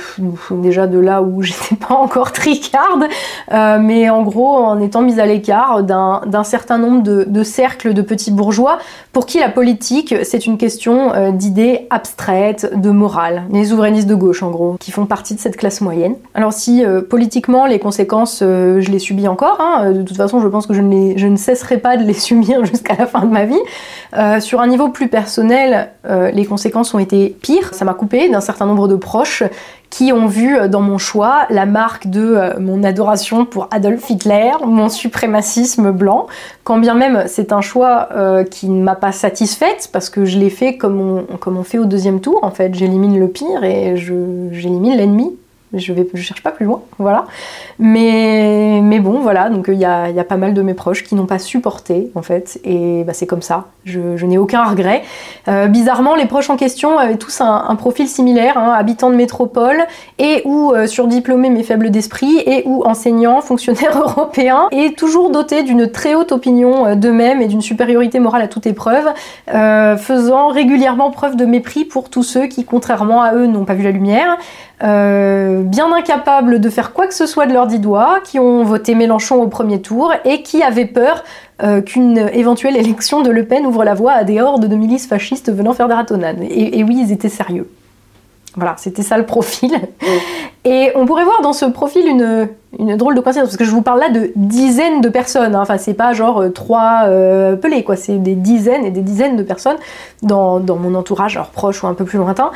[0.52, 3.06] déjà de là où j'étais pas encore tricarde,
[3.52, 8.02] mais en gros en étant mise à l'écart d'un certain nombre de, de, cercles de
[8.02, 8.80] petits bourgeois
[9.12, 13.44] pour qui la politique c'est une question d'idées abstraites, de morale.
[13.52, 16.16] Les souverainistes de gauche en gros, qui font partie de cette classe moyenne.
[16.34, 20.18] Alors si euh, politiquement les conséquences, euh, je les subis encore, hein, euh, de toute
[20.18, 23.06] façon je pense que je ne, je ne cesserai pas de les subir jusqu'à la
[23.06, 23.60] fin de ma vie.
[24.40, 25.90] sur un niveau plus personnel,
[26.34, 27.74] les conséquences ont été pires.
[27.74, 29.44] Ça m'a coupé d'un certain nombre de proches
[29.90, 34.90] qui ont vu dans mon choix la marque de mon adoration pour Adolf Hitler, mon
[34.90, 36.28] suprémacisme blanc,
[36.66, 38.10] quand bien même c'est un choix
[38.52, 41.78] qui ne m'a pas satisfaite parce que je l'ai fait comme on, comme on fait
[41.78, 45.38] au deuxième tour en fait, j'élimine le pire et j'élimine l'ennemi
[45.76, 47.26] je je cherche pas plus loin voilà.
[47.80, 51.40] Mais bon voilà donc il y a, pas mal de mes proches qui n'ont pas
[51.40, 53.66] supporté en fait et bah, c'est comme ça.
[53.84, 55.04] Je, n'ai aucun regret.
[55.48, 59.86] Euh, bizarrement les proches en question avaient tous un, profil similaire hein, habitants de métropole
[60.18, 65.62] et ou euh, surdiplômés mais faibles d'esprit et ou enseignants fonctionnaires européens et toujours dotés
[65.62, 69.06] d'une très haute opinion euh, d'eux-mêmes et d'une supériorité morale à toute épreuve
[69.98, 73.84] faisant régulièrement preuve de mépris pour tous ceux qui contrairement à eux n'ont pas vu
[73.84, 74.38] la lumière
[74.86, 78.64] euh, bien incapables de faire quoi que ce soit de leurs dix doigts, qui ont
[78.64, 81.24] voté Mélenchon au premier tour et qui avaient peur
[81.64, 85.08] euh, qu'une éventuelle élection de Le Pen ouvre la voie à des hordes de milices
[85.08, 86.38] fascistes venant faire des ratonnades.
[86.42, 87.68] Et, oui, ils étaient sérieux.
[88.56, 89.72] Voilà, c'était ça le profil.
[90.66, 92.48] Et on pourrait voir dans ce profil une,
[92.80, 95.56] une, drôle de coïncidence, parce que je vous parle là de dizaines de personnes.
[95.56, 95.62] Hein.
[95.62, 97.96] Enfin, c'est pas genre euh, trois euh, pelés, quoi.
[97.96, 99.78] C'est des dizaines et des dizaines de personnes
[100.24, 102.52] dans, dans mon entourage, alors proche ou un peu plus lointain.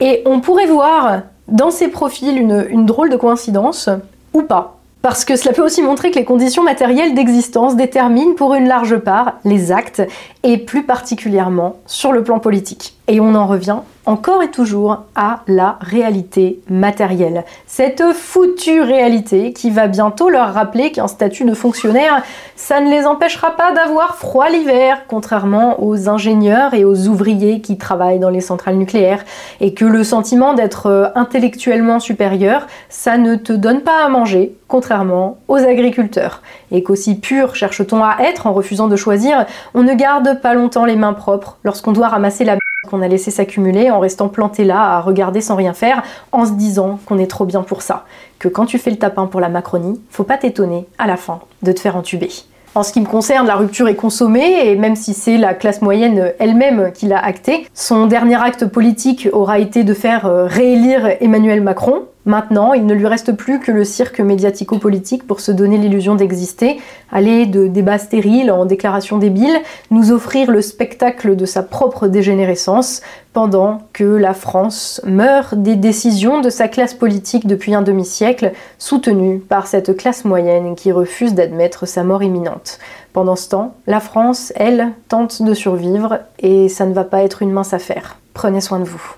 [0.00, 3.88] Et on pourrait voir dans ces profils une, drôle de coïncidence,
[4.32, 4.78] ou pas.
[5.02, 8.96] Parce que cela peut aussi montrer que les conditions matérielles d'existence déterminent pour une large
[8.96, 10.02] part les actes,
[10.42, 12.94] et plus particulièrement sur le plan politique.
[13.08, 17.44] Et on en revient encore et toujours à la réalité matérielle.
[17.66, 22.22] Cette foutue réalité qui va bientôt leur rappeler qu'un statut de fonctionnaire,
[22.56, 27.78] ça ne les empêchera pas d'avoir froid l'hiver, contrairement aux ingénieurs et aux ouvriers qui
[27.78, 29.24] travaillent dans les centrales nucléaires,
[29.60, 34.54] et que le sentiment d'être euh, intellectuellement supérieur, ça ne te donne pas à manger,
[34.68, 36.42] contrairement aux agriculteurs.
[36.70, 40.84] Et qu'aussi pur cherche-t-on à être en refusant de choisir, on ne garde pas longtemps
[40.84, 44.80] les mains propres lorsqu'on doit ramasser la qu'on a laissé s'accumuler en restant planté là
[44.80, 48.04] à regarder sans rien faire, en se disant qu'on est trop bien pour ça.
[48.38, 51.40] Que quand tu fais le tapin pour la Macronie, faut pas t'étonner à la fin
[51.62, 52.30] de te faire entuber.
[52.74, 55.80] En ce qui me concerne, la rupture est consommée, et même si c'est la classe
[55.80, 61.08] moyenne elle-même qui l'a acté, son dernier acte politique aura été de faire euh, réélire
[61.20, 65.76] Emmanuel Macron, Maintenant, il ne lui reste plus que le cirque médiatico-politique pour se donner
[65.76, 66.80] l'illusion d'exister,
[67.12, 69.60] aller de débats stériles en déclarations débiles,
[69.90, 73.02] nous offrir le spectacle de sa propre dégénérescence,
[73.34, 79.40] pendant que la France meurt des décisions de sa classe politique depuis un demi-siècle, soutenue
[79.40, 82.78] par cette classe moyenne qui refuse d'admettre sa mort imminente.
[83.12, 87.42] Pendant ce temps, la France, elle, tente de survivre, et ça ne va pas être
[87.42, 88.16] une mince affaire.
[88.32, 89.16] Prenez soin de vous.